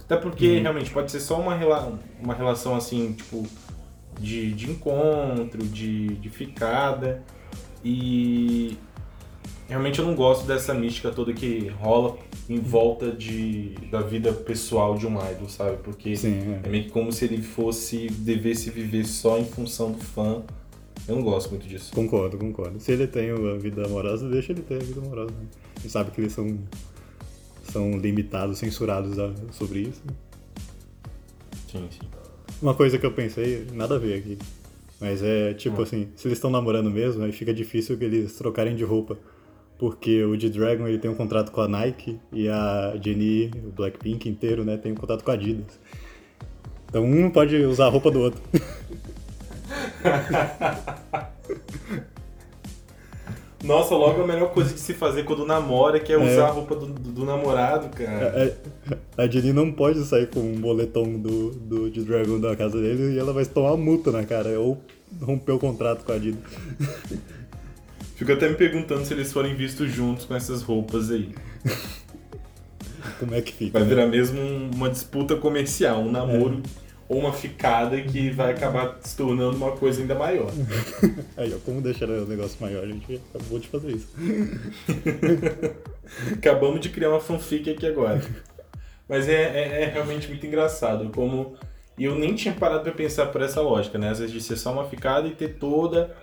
Até 0.00 0.16
porque 0.16 0.58
realmente 0.58 0.90
pode 0.90 1.10
ser 1.10 1.20
só 1.20 1.38
uma, 1.38 1.54
rela 1.54 1.98
uma 2.20 2.34
relação 2.34 2.74
assim, 2.74 3.12
tipo, 3.12 3.46
de, 4.18 4.52
de 4.52 4.70
encontro, 4.70 5.62
de, 5.66 6.08
de 6.16 6.30
ficada. 6.30 7.22
E 7.84 8.76
realmente 9.68 9.98
eu 9.98 10.06
não 10.06 10.14
gosto 10.14 10.46
dessa 10.46 10.72
mística 10.72 11.10
toda 11.10 11.32
que 11.32 11.68
rola 11.68 12.16
em 12.48 12.58
volta 12.58 13.12
de, 13.12 13.74
da 13.90 14.00
vida 14.00 14.32
pessoal 14.32 14.96
de 14.96 15.06
um 15.06 15.16
idol, 15.30 15.48
sabe? 15.48 15.76
Porque 15.82 16.16
Sim, 16.16 16.60
é 16.64 16.66
é. 16.66 16.68
meio 16.68 16.84
que 16.84 16.90
como 16.90 17.12
se 17.12 17.26
ele 17.26 17.42
fosse, 17.42 18.08
devesse 18.08 18.70
viver 18.70 19.04
só 19.04 19.38
em 19.38 19.44
função 19.44 19.92
do 19.92 19.98
fã. 19.98 20.42
Eu 21.06 21.16
não 21.16 21.22
gosto 21.22 21.50
muito 21.50 21.66
disso. 21.66 21.92
Concordo, 21.94 22.36
concordo. 22.38 22.78
Se 22.80 22.92
ele 22.92 23.06
tem 23.06 23.30
a 23.30 23.54
vida 23.58 23.84
amorosa, 23.86 24.28
deixa 24.28 24.52
ele 24.52 24.62
ter 24.62 24.76
a 24.76 24.84
vida 24.84 25.00
amorosa. 25.00 25.30
Né? 25.30 25.46
Gente 25.80 25.90
sabe 25.92 26.10
que 26.10 26.20
eles 26.20 26.32
são, 26.32 26.58
são 27.64 27.96
limitados, 27.98 28.58
censurados 28.58 29.18
a- 29.18 29.32
sobre 29.52 29.80
isso. 29.80 30.02
Sim, 31.70 31.86
sim. 31.90 32.06
Uma 32.60 32.74
coisa 32.74 32.98
que 32.98 33.06
eu 33.06 33.12
pensei, 33.12 33.66
nada 33.72 33.94
a 33.96 33.98
ver 33.98 34.18
aqui. 34.18 34.38
Mas 35.00 35.22
é 35.22 35.54
tipo 35.54 35.78
Hum. 35.80 35.82
assim, 35.84 36.08
se 36.16 36.26
eles 36.26 36.38
estão 36.38 36.50
namorando 36.50 36.90
mesmo, 36.90 37.22
aí 37.22 37.30
fica 37.32 37.54
difícil 37.54 37.96
que 37.96 38.04
eles 38.04 38.34
trocarem 38.36 38.74
de 38.74 38.84
roupa. 38.84 39.16
Porque 39.78 40.24
o 40.24 40.38
G-Dragon 40.38 40.88
ele 40.88 40.98
tem 40.98 41.08
um 41.10 41.14
contrato 41.14 41.52
com 41.52 41.60
a 41.60 41.68
Nike 41.68 42.18
e 42.32 42.48
a 42.48 42.98
Jennie, 43.00 43.50
o 43.64 43.70
Blackpink 43.70 44.28
inteiro, 44.28 44.64
né, 44.64 44.76
tem 44.76 44.90
um 44.90 44.96
contrato 44.96 45.22
com 45.22 45.30
a 45.30 45.34
Adidas. 45.34 45.78
Então 46.88 47.04
um 47.04 47.30
pode 47.30 47.54
usar 47.64 47.86
a 47.86 47.88
roupa 47.90 48.10
do 48.10 48.18
outro. 48.20 48.42
Nossa, 53.64 53.94
logo 53.96 54.22
a 54.22 54.26
melhor 54.26 54.52
coisa 54.52 54.72
de 54.72 54.78
se 54.78 54.94
fazer 54.94 55.24
quando 55.24 55.44
namora 55.44 55.98
que 55.98 56.12
é 56.12 56.16
usar 56.16 56.46
a 56.46 56.50
roupa 56.50 56.76
do, 56.76 56.86
do- 56.86 57.10
do 57.10 57.24
namorado, 57.24 57.88
cara. 57.88 58.56
A, 59.16 59.22
a 59.22 59.26
Jennie 59.28 59.52
não 59.52 59.72
pode 59.72 60.04
sair 60.04 60.28
com 60.28 60.38
um 60.40 60.60
boletom 60.60 61.18
do, 61.18 61.50
do 61.50 61.92
G-Dragon 61.92 62.38
da 62.38 62.54
casa 62.54 62.80
dele 62.80 63.14
e 63.14 63.18
ela 63.18 63.32
vai 63.32 63.44
tomar 63.44 63.76
multa 63.76 64.12
na 64.12 64.24
cara, 64.24 64.60
ou 64.60 64.80
romper 65.20 65.52
o 65.52 65.58
contrato 65.58 66.04
com 66.04 66.12
a 66.12 66.14
Adidas. 66.14 66.40
Fico 68.14 68.32
até 68.32 68.48
me 68.48 68.54
perguntando 68.54 69.04
se 69.04 69.12
eles 69.12 69.32
forem 69.32 69.54
vistos 69.56 69.90
juntos 69.92 70.24
com 70.24 70.34
essas 70.36 70.62
roupas 70.62 71.10
aí. 71.10 71.34
Como 73.18 73.34
é 73.34 73.40
que 73.40 73.52
fica? 73.52 73.72
Vai 73.72 73.82
né? 73.82 73.88
virar 73.88 74.06
mesmo 74.06 74.40
um- 74.40 74.70
uma 74.72 74.88
disputa 74.88 75.34
comercial, 75.36 76.00
um 76.00 76.10
namoro 76.12 76.62
ou 77.08 77.18
uma 77.18 77.32
ficada 77.32 78.00
que 78.02 78.30
vai 78.30 78.52
acabar 78.52 78.98
se 79.00 79.16
tornando 79.16 79.56
uma 79.56 79.72
coisa 79.72 80.00
ainda 80.00 80.14
maior. 80.14 80.50
Aí, 81.36 81.52
ó, 81.54 81.58
como 81.64 81.80
deixar 81.80 82.08
o 82.08 82.26
negócio 82.26 82.56
maior? 82.60 82.84
A 82.84 82.86
gente 82.86 83.20
acabou 83.34 83.58
de 83.58 83.68
fazer 83.68 83.90
isso. 83.92 84.08
Acabamos 86.36 86.80
de 86.80 86.90
criar 86.90 87.10
uma 87.10 87.20
fanfic 87.20 87.70
aqui 87.70 87.86
agora. 87.86 88.20
Mas 89.08 89.28
é, 89.28 89.42
é- 89.42 89.82
é 89.82 89.86
realmente 89.86 90.28
muito 90.28 90.46
engraçado 90.46 91.08
como. 91.10 91.56
E 91.96 92.04
eu 92.04 92.14
nem 92.14 92.34
tinha 92.34 92.54
parado 92.54 92.82
pra 92.84 92.92
pensar 92.92 93.26
por 93.26 93.42
essa 93.42 93.60
lógica, 93.60 93.98
né? 93.98 94.10
Às 94.10 94.20
vezes 94.20 94.32
de 94.32 94.40
ser 94.40 94.56
só 94.56 94.72
uma 94.72 94.84
ficada 94.88 95.26
e 95.26 95.32
ter 95.32 95.56
toda, 95.58 96.14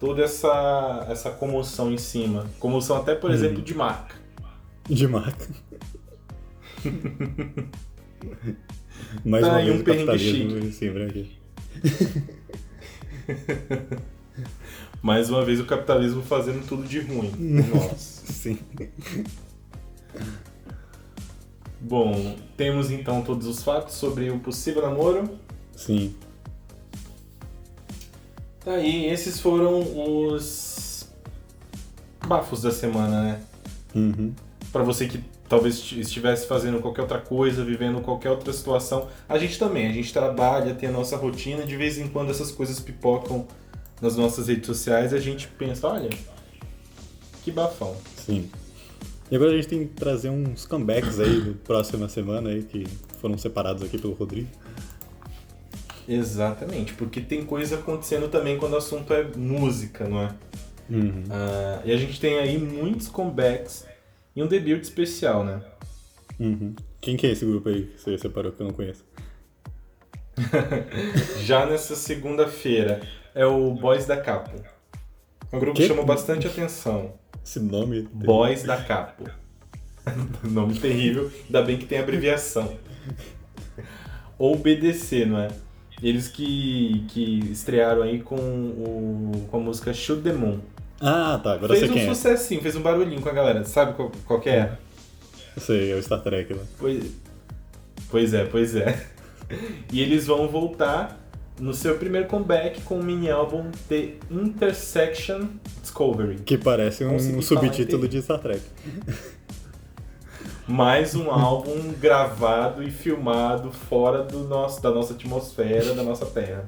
toda 0.00 0.22
essa, 0.24 1.06
essa 1.08 1.30
comoção 1.30 1.92
em 1.92 1.98
cima. 1.98 2.46
Comoção 2.58 2.96
até, 2.96 3.14
por 3.14 3.30
exemplo, 3.30 3.62
de 3.62 3.74
marca. 3.74 4.16
De 4.88 5.06
marca. 5.06 5.46
Mais 9.24 9.44
Tá 9.44 9.50
uma 9.50 9.58
aí 9.58 9.64
vez 9.66 9.76
um 9.76 9.80
o 9.80 9.84
capitalismo 9.84 10.58
em 10.58 10.72
cima 10.72 11.04
aqui. 11.04 11.32
Mais 15.02 15.28
uma 15.28 15.44
vez 15.44 15.60
o 15.60 15.64
capitalismo 15.64 16.22
fazendo 16.22 16.66
tudo 16.66 16.84
de 16.84 17.00
ruim. 17.00 17.30
nós. 17.38 18.22
Sim. 18.24 18.58
Bom, 21.80 22.36
temos 22.56 22.90
então 22.90 23.22
todos 23.22 23.46
os 23.46 23.62
fatos 23.62 23.94
sobre 23.94 24.30
o 24.30 24.38
possível 24.38 24.82
namoro. 24.82 25.28
Sim. 25.76 26.14
Tá 28.64 28.72
aí, 28.72 29.04
esses 29.06 29.38
foram 29.38 29.82
os 30.26 31.06
bafos 32.26 32.62
da 32.62 32.70
semana, 32.70 33.22
né? 33.22 33.40
Uhum. 33.94 34.32
Pra 34.72 34.82
você 34.82 35.06
que 35.06 35.22
talvez 35.48 35.74
esti- 35.76 36.00
estivesse 36.00 36.46
fazendo 36.46 36.80
qualquer 36.80 37.02
outra 37.02 37.18
coisa, 37.18 37.64
vivendo 37.64 38.00
qualquer 38.00 38.30
outra 38.30 38.52
situação. 38.52 39.08
A 39.28 39.38
gente 39.38 39.58
também, 39.58 39.86
a 39.86 39.92
gente 39.92 40.12
trabalha, 40.12 40.74
tem 40.74 40.88
a 40.88 40.92
nossa 40.92 41.16
rotina, 41.16 41.64
de 41.64 41.76
vez 41.76 41.98
em 41.98 42.08
quando 42.08 42.30
essas 42.30 42.50
coisas 42.50 42.80
pipocam 42.80 43.46
nas 44.00 44.16
nossas 44.16 44.48
redes 44.48 44.66
sociais 44.66 45.12
e 45.12 45.16
a 45.16 45.20
gente 45.20 45.46
pensa, 45.48 45.88
olha, 45.88 46.10
que 47.42 47.50
bafão. 47.50 47.96
Sim. 48.24 48.50
E 49.30 49.36
agora 49.36 49.52
a 49.52 49.56
gente 49.56 49.68
tem 49.68 49.86
que 49.86 49.94
trazer 49.94 50.28
uns 50.28 50.66
comebacks 50.66 51.18
aí 51.18 51.40
do 51.40 51.54
próxima 51.54 52.08
semana 52.08 52.50
aí 52.50 52.62
que 52.62 52.86
foram 53.20 53.38
separados 53.38 53.82
aqui 53.82 53.98
pelo 53.98 54.12
Rodrigo. 54.12 54.48
Exatamente, 56.06 56.92
porque 56.92 57.20
tem 57.20 57.44
coisa 57.44 57.76
acontecendo 57.76 58.28
também 58.28 58.58
quando 58.58 58.74
o 58.74 58.76
assunto 58.76 59.12
é 59.14 59.24
música, 59.36 60.06
não 60.06 60.20
é? 60.20 60.34
Uhum. 60.90 61.24
Ah, 61.30 61.80
e 61.84 61.92
a 61.92 61.96
gente 61.96 62.20
tem 62.20 62.38
aí 62.38 62.58
muitos 62.58 63.08
comebacks 63.08 63.86
e 64.34 64.42
um 64.42 64.46
debut 64.46 64.82
especial, 64.82 65.44
né? 65.44 65.62
Uhum. 66.38 66.74
Quem 67.00 67.16
que 67.16 67.26
é 67.26 67.30
esse 67.30 67.44
grupo 67.44 67.68
aí 67.68 67.84
que 67.84 68.00
você 68.00 68.18
separou 68.18 68.52
que 68.52 68.60
eu 68.60 68.66
não 68.66 68.74
conheço? 68.74 69.04
Já 71.44 71.66
nessa 71.66 71.94
segunda-feira 71.94 73.02
é 73.34 73.46
o 73.46 73.72
Boys 73.72 74.06
da 74.06 74.16
Capo. 74.16 74.56
É 75.52 75.56
um 75.56 75.60
grupo 75.60 75.76
que 75.76 75.86
chamou 75.86 76.04
bastante 76.04 76.46
atenção. 76.46 77.14
Esse 77.44 77.60
nome. 77.60 78.08
Boys 78.12 78.62
da 78.62 78.76
Capo. 78.76 79.24
Nome 80.44 80.78
terrível, 80.78 81.30
ainda 81.46 81.62
bem 81.62 81.78
que 81.78 81.86
tem 81.86 81.98
abreviação. 81.98 82.76
Ou 84.38 84.56
BDC, 84.56 85.24
não 85.24 85.38
é? 85.38 85.48
Eles 86.02 86.28
que, 86.28 87.06
que 87.08 87.38
estrearam 87.50 88.02
aí 88.02 88.20
com, 88.20 88.36
o, 88.36 89.46
com 89.50 89.56
a 89.56 89.60
música 89.60 89.94
Shoot 89.94 90.22
the 90.22 90.32
Moon. 90.32 90.60
Ah, 91.06 91.38
tá. 91.42 91.52
Agora 91.52 91.74
fez 91.74 91.80
sei 91.80 91.90
um 91.90 91.92
quem 91.92 92.02
é. 92.02 92.14
sucessinho, 92.14 92.62
fez 92.62 92.74
um 92.76 92.80
barulhinho 92.80 93.20
com 93.20 93.28
a 93.28 93.32
galera. 93.32 93.62
Sabe 93.64 93.92
qual, 93.92 94.10
qual 94.26 94.40
que 94.40 94.48
é? 94.48 94.72
Sei, 95.58 95.92
é 95.92 95.94
o 95.94 96.02
Star 96.02 96.22
Trek 96.22 96.54
lá. 96.54 96.62
Pois, 96.78 97.12
pois 98.10 98.32
é, 98.32 98.44
pois 98.44 98.74
é. 98.74 99.06
E 99.92 100.00
eles 100.00 100.26
vão 100.26 100.48
voltar 100.48 101.20
no 101.60 101.74
seu 101.74 101.96
primeiro 101.96 102.26
comeback 102.26 102.80
com 102.80 102.98
o 102.98 103.02
mini 103.02 103.30
álbum 103.30 103.70
The 103.88 104.14
Intersection 104.30 105.48
Discovery. 105.82 106.36
Que 106.36 106.56
parece 106.56 107.04
um 107.04 107.10
Consegui 107.10 107.42
subtítulo 107.42 108.08
de 108.08 108.22
Star 108.22 108.38
Trek. 108.38 108.62
Mais 110.66 111.14
um 111.14 111.30
álbum 111.30 111.92
gravado 112.00 112.82
e 112.82 112.90
filmado 112.90 113.70
fora 113.70 114.22
do 114.22 114.44
nosso, 114.44 114.82
da 114.82 114.90
nossa 114.90 115.12
atmosfera, 115.12 115.94
da 115.94 116.02
nossa 116.02 116.24
Terra. 116.24 116.66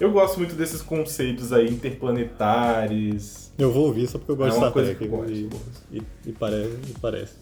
Eu 0.00 0.10
gosto 0.12 0.38
muito 0.38 0.54
desses 0.54 0.80
conceitos 0.80 1.52
aí 1.52 1.68
interplanetários. 1.68 3.52
Eu 3.58 3.70
vou 3.70 3.86
ouvir 3.88 4.06
só 4.08 4.18
porque 4.18 4.32
eu 4.32 4.36
gosto 4.36 4.48
É 4.48 4.52
de 4.52 4.56
Star 4.58 4.72
coisa 4.72 4.94
Trek. 4.94 4.98
que 4.98 5.14
eu 5.14 5.18
gosto, 5.18 5.32
e, 5.32 5.42
gosto. 5.42 5.82
e, 5.92 6.02
e 6.26 6.32
parece, 6.32 6.78
e 6.88 6.98
parece. 7.00 7.34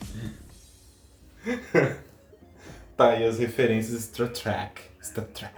Tá 2.97 3.11
aí 3.11 3.25
as 3.25 3.39
referências 3.39 4.03
Star 4.03 4.29
Trek. 4.31 4.83
Star 5.01 5.25
Trek. 5.27 5.55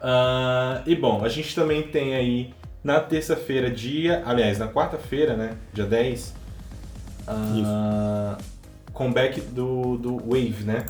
Ah, 0.00 0.82
e 0.86 0.96
bom, 0.96 1.22
a 1.22 1.28
gente 1.28 1.54
também 1.54 1.82
tem 1.88 2.14
aí 2.14 2.54
na 2.82 3.00
terça-feira, 3.00 3.70
dia. 3.70 4.22
Aliás, 4.24 4.58
na 4.58 4.66
quarta-feira, 4.68 5.36
né? 5.36 5.58
Dia 5.74 5.84
10. 5.84 6.34
ah, 7.28 8.38
comeback 8.94 9.42
do, 9.42 9.98
do 9.98 10.16
Wave, 10.16 10.64
né? 10.64 10.86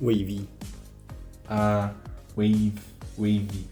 Wavy. 0.00 0.48
A 1.48 1.90
Wave. 2.36 2.74
Wave. 3.18 3.66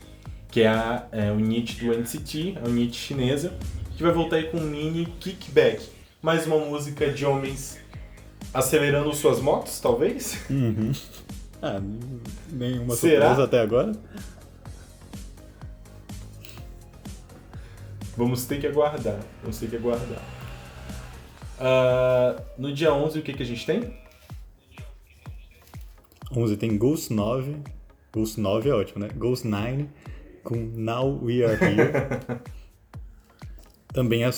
Que 0.50 0.62
é 0.62 0.68
a 0.68 1.06
é, 1.10 1.30
unit 1.32 1.84
do 1.84 1.92
NCT, 1.92 2.58
a 2.64 2.68
unit 2.68 2.96
chinesa. 2.96 3.52
Que 3.96 4.02
vai 4.02 4.12
voltar 4.12 4.36
aí 4.36 4.44
com 4.44 4.58
um 4.58 4.64
mini 4.64 5.06
kickback. 5.20 5.88
Mais 6.22 6.46
uma 6.46 6.58
música 6.58 7.10
de 7.10 7.26
homens 7.26 7.78
acelerando 8.52 9.12
suas 9.14 9.40
motos, 9.40 9.80
talvez? 9.80 10.38
Uhum. 10.48 10.92
Ah, 11.60 11.80
nenhuma 12.52 12.94
Será? 12.94 13.28
surpresa 13.28 13.44
até 13.44 13.60
agora. 13.60 13.92
Vamos 18.16 18.44
ter 18.44 18.60
que 18.60 18.66
aguardar. 18.66 19.18
Vamos 19.42 19.58
ter 19.58 19.68
que 19.68 19.76
aguardar. 19.76 20.22
Ah, 21.58 22.36
no 22.58 22.72
dia 22.72 22.92
11, 22.92 23.18
o 23.18 23.22
que, 23.22 23.32
que 23.32 23.42
a 23.42 23.46
gente 23.46 23.64
tem? 23.66 24.03
11 26.36 26.56
tem 26.56 26.76
Ghost 26.76 27.12
9. 27.12 27.56
Ghost 28.12 28.40
9 28.40 28.68
é 28.68 28.74
ótimo, 28.74 29.04
né? 29.04 29.10
Ghost 29.16 29.46
9 29.46 29.88
com 30.42 30.56
Now 30.56 31.20
We 31.22 31.44
Are 31.44 31.58
Here. 31.64 32.42
Também 33.92 34.24
a, 34.24 34.30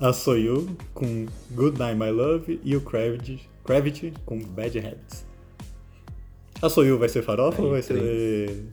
a 0.00 0.12
Soyu 0.12 0.76
com 0.92 1.26
Good 1.52 1.78
Night 1.78 1.98
My 1.98 2.10
Love 2.10 2.60
e 2.62 2.76
o 2.76 2.80
Gravity, 2.80 3.48
Gravity 3.66 4.12
com 4.26 4.38
Bad 4.38 4.78
Habits. 4.78 5.26
A 6.60 6.68
Soyu 6.68 6.98
vai 6.98 7.08
ser 7.08 7.22
farofa 7.22 7.58
Aí, 7.60 7.64
ou 7.64 7.70
vai 7.70 7.82
ser, 7.82 8.68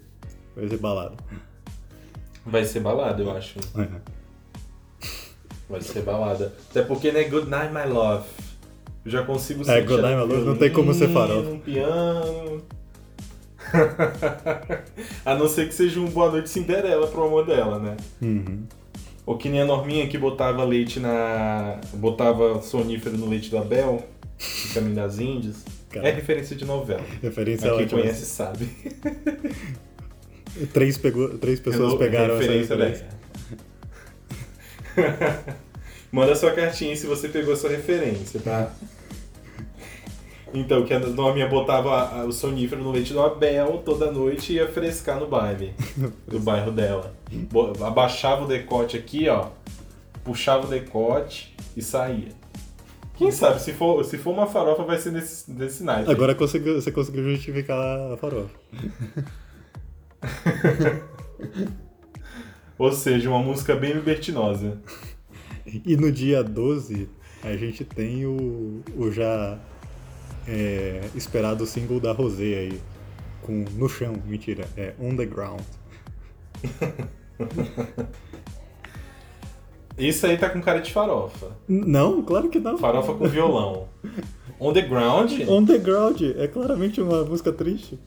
vai 0.56 0.68
ser 0.68 0.78
balada? 0.78 1.16
Vai 2.46 2.66
ser 2.66 2.80
balada, 2.82 3.24
eu 3.24 3.32
acho. 3.32 3.60
Vai 5.70 5.82
ser 5.82 6.02
balada. 6.02 6.54
Até 6.70 6.82
porque, 6.82 7.12
né, 7.12 7.24
Good 7.24 7.50
Night 7.50 7.74
My 7.74 7.90
Love. 7.92 8.28
Eu 9.04 9.12
já 9.12 9.24
consigo 9.24 9.70
É, 9.70 9.82
Good 9.82 10.02
Night, 10.02 10.16
My 10.16 10.22
Love, 10.34 10.46
não 10.46 10.56
tem 10.56 10.72
como 10.72 10.94
ser 10.94 11.10
farofa. 11.10 11.50
Um 11.50 11.60
piano. 11.60 12.62
a 15.26 15.36
não 15.36 15.48
ser 15.48 15.68
que 15.68 15.74
seja 15.74 16.00
um 16.00 16.06
Boa 16.06 16.32
Noite 16.32 16.50
Cinderela 16.50 17.08
pro 17.08 17.24
amor 17.24 17.46
dela, 17.46 17.80
né? 17.80 17.98
Uhum. 18.22 18.64
Ou 19.26 19.38
que 19.38 19.50
nem 19.50 19.62
a 19.62 19.66
Norminha 19.66 20.08
que 20.08 20.18
botava 20.18 20.64
leite 20.64 21.00
na. 21.00 21.80
botava 21.94 22.62
sonífero 22.62 23.18
no 23.18 23.28
leite 23.30 23.50
do 23.50 23.58
Abel, 23.58 24.06
no 24.68 24.74
Caminho 24.74 24.96
das 24.96 25.20
Índias. 25.20 25.64
Cara. 25.90 26.08
É 26.08 26.12
referência 26.12 26.56
de 26.56 26.66
novela. 26.66 27.04
Referência 27.22 27.68
Pra 27.68 27.78
quem 27.78 27.86
ótima. 27.86 28.02
conhece 28.02 28.26
sabe. 28.26 28.70
Três, 30.74 30.98
pegou, 30.98 31.38
três 31.38 31.60
pessoas 31.60 31.96
pegaram 31.96 32.36
essa 32.40 32.52
referência. 32.52 33.08
Manda 36.12 36.36
sua 36.36 36.52
cartinha 36.52 36.96
se 36.96 37.08
você 37.08 37.30
pegou 37.30 37.56
sua 37.56 37.70
referência, 37.70 38.40
tá? 38.40 38.74
Então, 40.54 40.84
que 40.84 40.94
a 40.94 41.00
Norminha 41.00 41.48
botava 41.48 42.26
o 42.26 42.32
sonífero 42.32 42.84
no 42.84 42.92
leite 42.92 43.14
do 43.14 43.22
Abel 43.22 43.82
toda 43.86 44.12
noite 44.12 44.52
e 44.52 44.56
ia 44.58 44.68
frescar 44.68 45.18
no 45.18 45.28
baile 45.28 45.74
do 46.28 46.40
bairro 46.40 46.72
dela. 46.72 47.14
Abaixava 47.86 48.44
o 48.44 48.48
decote 48.48 48.98
aqui, 48.98 49.30
ó. 49.30 49.48
Puxava 50.24 50.68
o 50.68 50.70
decote 50.70 51.56
e 51.76 51.82
saía. 51.82 52.30
Quem 53.16 53.32
sabe, 53.32 53.62
se 53.62 53.72
for, 53.72 54.04
se 54.04 54.18
for 54.18 54.32
uma 54.34 54.48
farofa, 54.48 54.84
vai 54.84 54.98
ser 54.98 55.12
nesse, 55.12 55.50
nesse 55.52 55.84
naipe. 55.84 56.12
Agora 56.12 56.36
conseguiu, 56.36 56.82
você 56.82 56.92
conseguiu 56.92 57.24
justificar 57.24 57.80
a 58.12 58.18
farofa. 58.18 58.50
Ou 62.78 62.92
seja, 62.92 63.30
uma 63.30 63.40
música 63.40 63.76
bem 63.76 63.94
libertinosa. 63.94 64.82
E 65.86 65.96
no 65.96 66.12
dia 66.12 66.44
12, 66.44 67.08
a 67.44 67.56
gente 67.56 67.84
tem 67.86 68.26
o, 68.26 68.82
o 68.96 69.12
já 69.12 69.60
é, 70.48 71.02
esperado 71.16 71.66
single 71.66 72.00
da 72.00 72.12
Rosé 72.12 72.58
aí. 72.58 72.80
Com 73.42 73.66
No 73.76 73.90
Chão, 73.90 74.14
mentira, 74.26 74.68
é 74.78 74.94
On 75.00 75.16
The 75.16 75.26
Ground. 75.26 75.62
Isso 79.98 80.26
aí 80.26 80.38
tá 80.38 80.50
com 80.50 80.62
cara 80.62 80.80
de 80.80 80.92
farofa. 80.92 81.48
Não, 81.68 82.22
claro 82.24 82.50
que 82.50 82.60
não. 82.60 82.78
Farofa 82.78 83.14
com 83.14 83.28
violão. 83.28 83.88
On 84.60 84.74
the 84.74 84.82
ground? 84.82 85.32
On 85.48 85.66
The 85.66 85.78
Ground 85.80 86.22
é 86.38 86.48
claramente 86.48 87.02
uma 87.02 87.24
música 87.24 87.52
triste. 87.52 88.00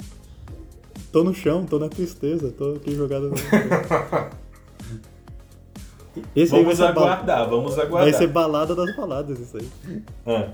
Tô 1.12 1.22
no 1.22 1.34
chão, 1.34 1.64
tô 1.64 1.78
na 1.78 1.88
tristeza, 1.88 2.50
tô 2.50 2.74
aqui 2.74 2.94
jogado 2.94 3.30
no 3.30 3.36
Esse 6.34 6.52
Vamos 6.52 6.76
ser 6.76 6.82
ba- 6.82 6.88
aguardar, 6.90 7.48
vamos 7.48 7.78
aguardar. 7.78 8.10
Vai 8.10 8.12
ser 8.12 8.26
balada 8.28 8.74
das 8.74 8.94
baladas 8.96 9.38
isso 9.40 9.56
aí. 9.56 10.02
Ah. 10.26 10.50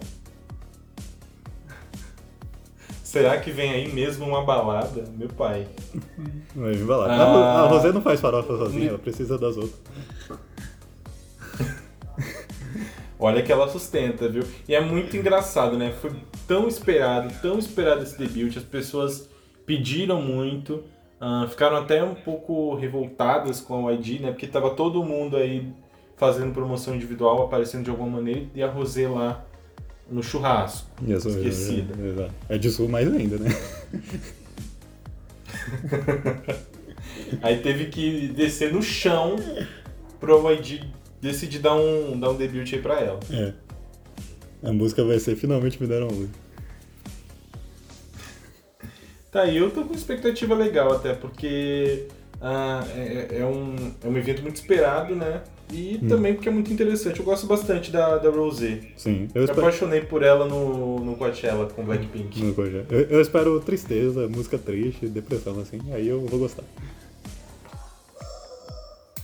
Será 3.03 3.39
que 3.41 3.51
vem 3.51 3.73
aí 3.73 3.93
mesmo 3.93 4.25
uma 4.25 4.45
balada? 4.45 5.05
Meu 5.17 5.29
pai. 5.29 5.67
Vai 6.55 6.73
vir 6.75 6.85
balada. 6.87 7.13
Ah. 7.13 7.25
A, 7.25 7.63
a 7.63 7.67
Rosé 7.67 7.93
não 7.93 8.01
faz 8.01 8.21
farofa 8.21 8.57
sozinha, 8.57 8.91
ela 8.91 8.99
precisa 8.99 9.37
das 9.37 9.57
outras. 9.57 9.81
Olha 13.19 13.43
que 13.43 13.53
ela 13.53 13.69
sustenta, 13.69 14.29
viu? 14.29 14.45
E 14.67 14.75
é 14.75 14.81
muito 14.81 15.17
engraçado, 15.17 15.77
né? 15.77 15.93
Foi 16.01 16.11
tão 16.47 16.67
esperado, 16.69 17.35
tão 17.43 17.59
esperado 17.59 18.03
esse 18.03 18.17
debut, 18.17 18.57
as 18.57 18.63
pessoas 18.63 19.29
pediram 19.67 20.23
muito, 20.23 20.83
ah, 21.21 21.47
ficaram 21.49 21.77
até 21.77 22.03
um 22.03 22.15
pouco 22.15 22.75
revoltadas 22.75 23.61
com 23.61 23.87
a 23.87 23.93
YG, 23.93 24.21
né? 24.21 24.31
Porque 24.31 24.47
tava 24.47 24.71
todo 24.71 25.05
mundo 25.05 25.37
aí 25.37 25.71
fazendo 26.17 26.53
promoção 26.53 26.95
individual, 26.95 27.43
aparecendo 27.43 27.85
de 27.85 27.91
alguma 27.91 28.17
maneira, 28.17 28.47
e 28.55 28.63
a 28.63 28.71
Rosé 28.71 29.09
lá 29.09 29.45
no 30.11 30.23
churrasco. 30.23 30.89
Isso, 31.07 31.29
Esquecida. 31.29 31.95
É, 31.99 32.09
exato. 32.09 32.35
é 32.49 32.59
de 32.59 32.71
sul 32.71 32.89
mais 32.89 33.13
ainda, 33.13 33.39
né? 33.39 33.51
Aí 37.43 37.59
teve 37.59 37.87
que 37.87 38.29
descer 38.29 38.73
no 38.73 38.83
chão 38.83 39.37
pro 40.19 40.51
YG 40.51 40.83
decidir 41.21 41.59
dar 41.59 41.75
um, 41.75 42.19
dar 42.19 42.31
um 42.31 42.37
debut 42.37 42.73
aí 42.73 42.81
pra 42.81 43.01
ela. 43.01 43.21
É. 43.31 43.53
A 44.63 44.73
música 44.73 45.05
vai 45.05 45.19
ser 45.19 45.37
Finalmente 45.37 45.81
Me 45.81 45.89
Deram 45.89 46.09
Luz. 46.09 46.29
Tá, 49.31 49.47
e 49.47 49.57
eu 49.57 49.71
tô 49.71 49.85
com 49.85 49.95
expectativa 49.95 50.55
legal 50.55 50.93
até, 50.93 51.15
porque 51.15 52.09
ah, 52.41 52.85
é, 52.97 53.39
é 53.41 53.47
um, 53.47 53.93
é 54.03 54.09
um 54.09 54.17
evento 54.17 54.43
muito 54.43 54.57
esperado, 54.57 55.15
né? 55.15 55.43
E 55.73 55.99
também 56.09 56.35
porque 56.35 56.49
é 56.49 56.53
muito 56.53 56.73
interessante. 56.73 57.21
Eu 57.21 57.25
gosto 57.25 57.47
bastante 57.47 57.93
da, 57.93 58.17
da 58.19 58.29
Rosé. 58.29 58.81
Sim, 58.97 59.29
eu 59.33 59.43
Me 59.43 59.45
espero. 59.45 59.61
apaixonei 59.61 60.01
por 60.01 60.23
ela 60.25 60.47
no, 60.47 60.99
no 60.99 61.17
Coachella 61.17 61.67
com 61.67 61.85
Blackpink. 61.85 62.43
Não, 62.43 62.55
coisa. 62.55 62.85
Eu, 62.91 63.03
eu 63.03 63.21
espero 63.21 63.61
tristeza, 63.61 64.27
música 64.27 64.59
triste, 64.59 65.07
depressão, 65.07 65.61
assim, 65.61 65.81
aí 65.93 66.09
eu 66.09 66.27
vou 66.27 66.41
gostar. 66.41 66.65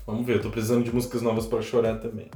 Vamos 0.07 0.25
ver, 0.25 0.37
eu 0.37 0.43
tô 0.43 0.51
precisando 0.51 0.85
de 0.85 0.95
músicas 0.95 1.21
novas 1.21 1.47
pra 1.47 1.61
chorar 1.61 1.97
também. 1.97 2.31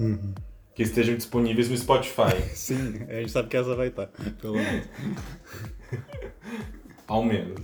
Uhum. 0.00 0.34
Que 0.74 0.82
estejam 0.82 1.14
disponíveis 1.14 1.70
no 1.70 1.76
Spotify, 1.76 2.34
Sim, 2.54 3.02
a 3.08 3.20
gente 3.20 3.30
sabe 3.30 3.48
que 3.48 3.56
essa 3.56 3.76
vai 3.76 3.86
estar, 3.86 4.08
pelo 4.40 4.54
menos. 4.54 4.88
ao 7.06 7.24
menos. 7.24 7.60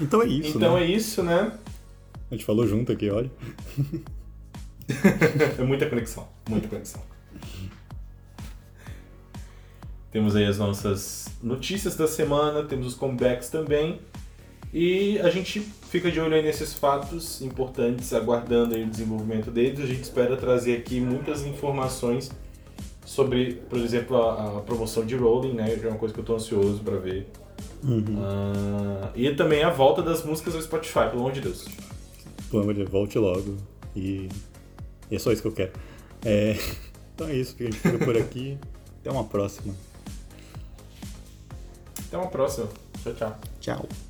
Então 0.00 0.22
é 0.22 0.26
isso, 0.26 0.56
então 0.56 0.74
né? 0.74 0.82
é 0.82 0.86
isso, 0.86 1.22
né? 1.22 1.52
A 2.30 2.34
gente 2.34 2.44
falou 2.44 2.66
junto 2.66 2.92
aqui, 2.92 3.10
olha. 3.10 3.30
É 5.56 5.62
muita 5.62 5.88
conexão, 5.88 6.26
muita 6.48 6.66
conexão. 6.66 7.00
Temos 10.10 10.34
aí 10.34 10.44
as 10.44 10.58
nossas 10.58 11.28
notícias 11.40 11.94
da 11.94 12.08
semana, 12.08 12.64
temos 12.64 12.88
os 12.88 12.94
comebacks 12.94 13.48
também. 13.48 14.00
E 14.72 15.18
a 15.20 15.30
gente 15.30 15.60
fica 15.60 16.10
de 16.10 16.20
olho 16.20 16.34
aí 16.34 16.42
nesses 16.42 16.72
fatos 16.72 17.40
importantes, 17.42 18.12
aguardando 18.12 18.74
aí 18.74 18.82
o 18.82 18.86
desenvolvimento 18.86 19.50
deles. 19.50 19.80
A 19.80 19.86
gente 19.86 20.02
espera 20.02 20.36
trazer 20.36 20.76
aqui 20.76 21.00
muitas 21.00 21.44
informações 21.44 22.30
sobre, 23.10 23.54
por 23.68 23.76
exemplo, 23.80 24.16
a, 24.22 24.58
a 24.58 24.60
promoção 24.60 25.04
de 25.04 25.16
Rolling, 25.16 25.54
né? 25.54 25.74
Que 25.76 25.84
é 25.84 25.88
uma 25.88 25.98
coisa 25.98 26.14
que 26.14 26.20
eu 26.20 26.24
tô 26.24 26.36
ansioso 26.36 26.78
para 26.78 26.96
ver. 26.96 27.26
Ah, 28.16 29.10
e 29.16 29.34
também 29.34 29.64
a 29.64 29.70
volta 29.70 30.00
das 30.00 30.24
músicas 30.24 30.54
ao 30.54 30.62
Spotify, 30.62 31.08
pelo 31.10 31.18
amor 31.18 31.32
de 31.32 31.40
Deus. 31.40 31.66
Pelo 32.48 32.62
amor 32.62 32.72
de 32.72 32.80
Deus, 32.80 32.90
volte 32.90 33.18
logo. 33.18 33.56
E... 33.96 34.28
e 35.10 35.16
é 35.16 35.18
só 35.18 35.32
isso 35.32 35.42
que 35.42 35.48
eu 35.48 35.52
quero. 35.52 35.72
É... 36.24 36.56
Então 37.12 37.28
é 37.28 37.34
isso, 37.34 37.54
a 37.60 37.64
gente 37.64 37.76
fica 37.76 37.98
por 37.98 38.16
aqui. 38.16 38.56
Até 39.00 39.10
uma 39.10 39.24
próxima. 39.24 39.74
Até 41.98 42.16
uma 42.16 42.28
próxima. 42.28 42.66
Tchau, 43.02 43.12
tchau. 43.12 43.38
Tchau. 43.60 44.09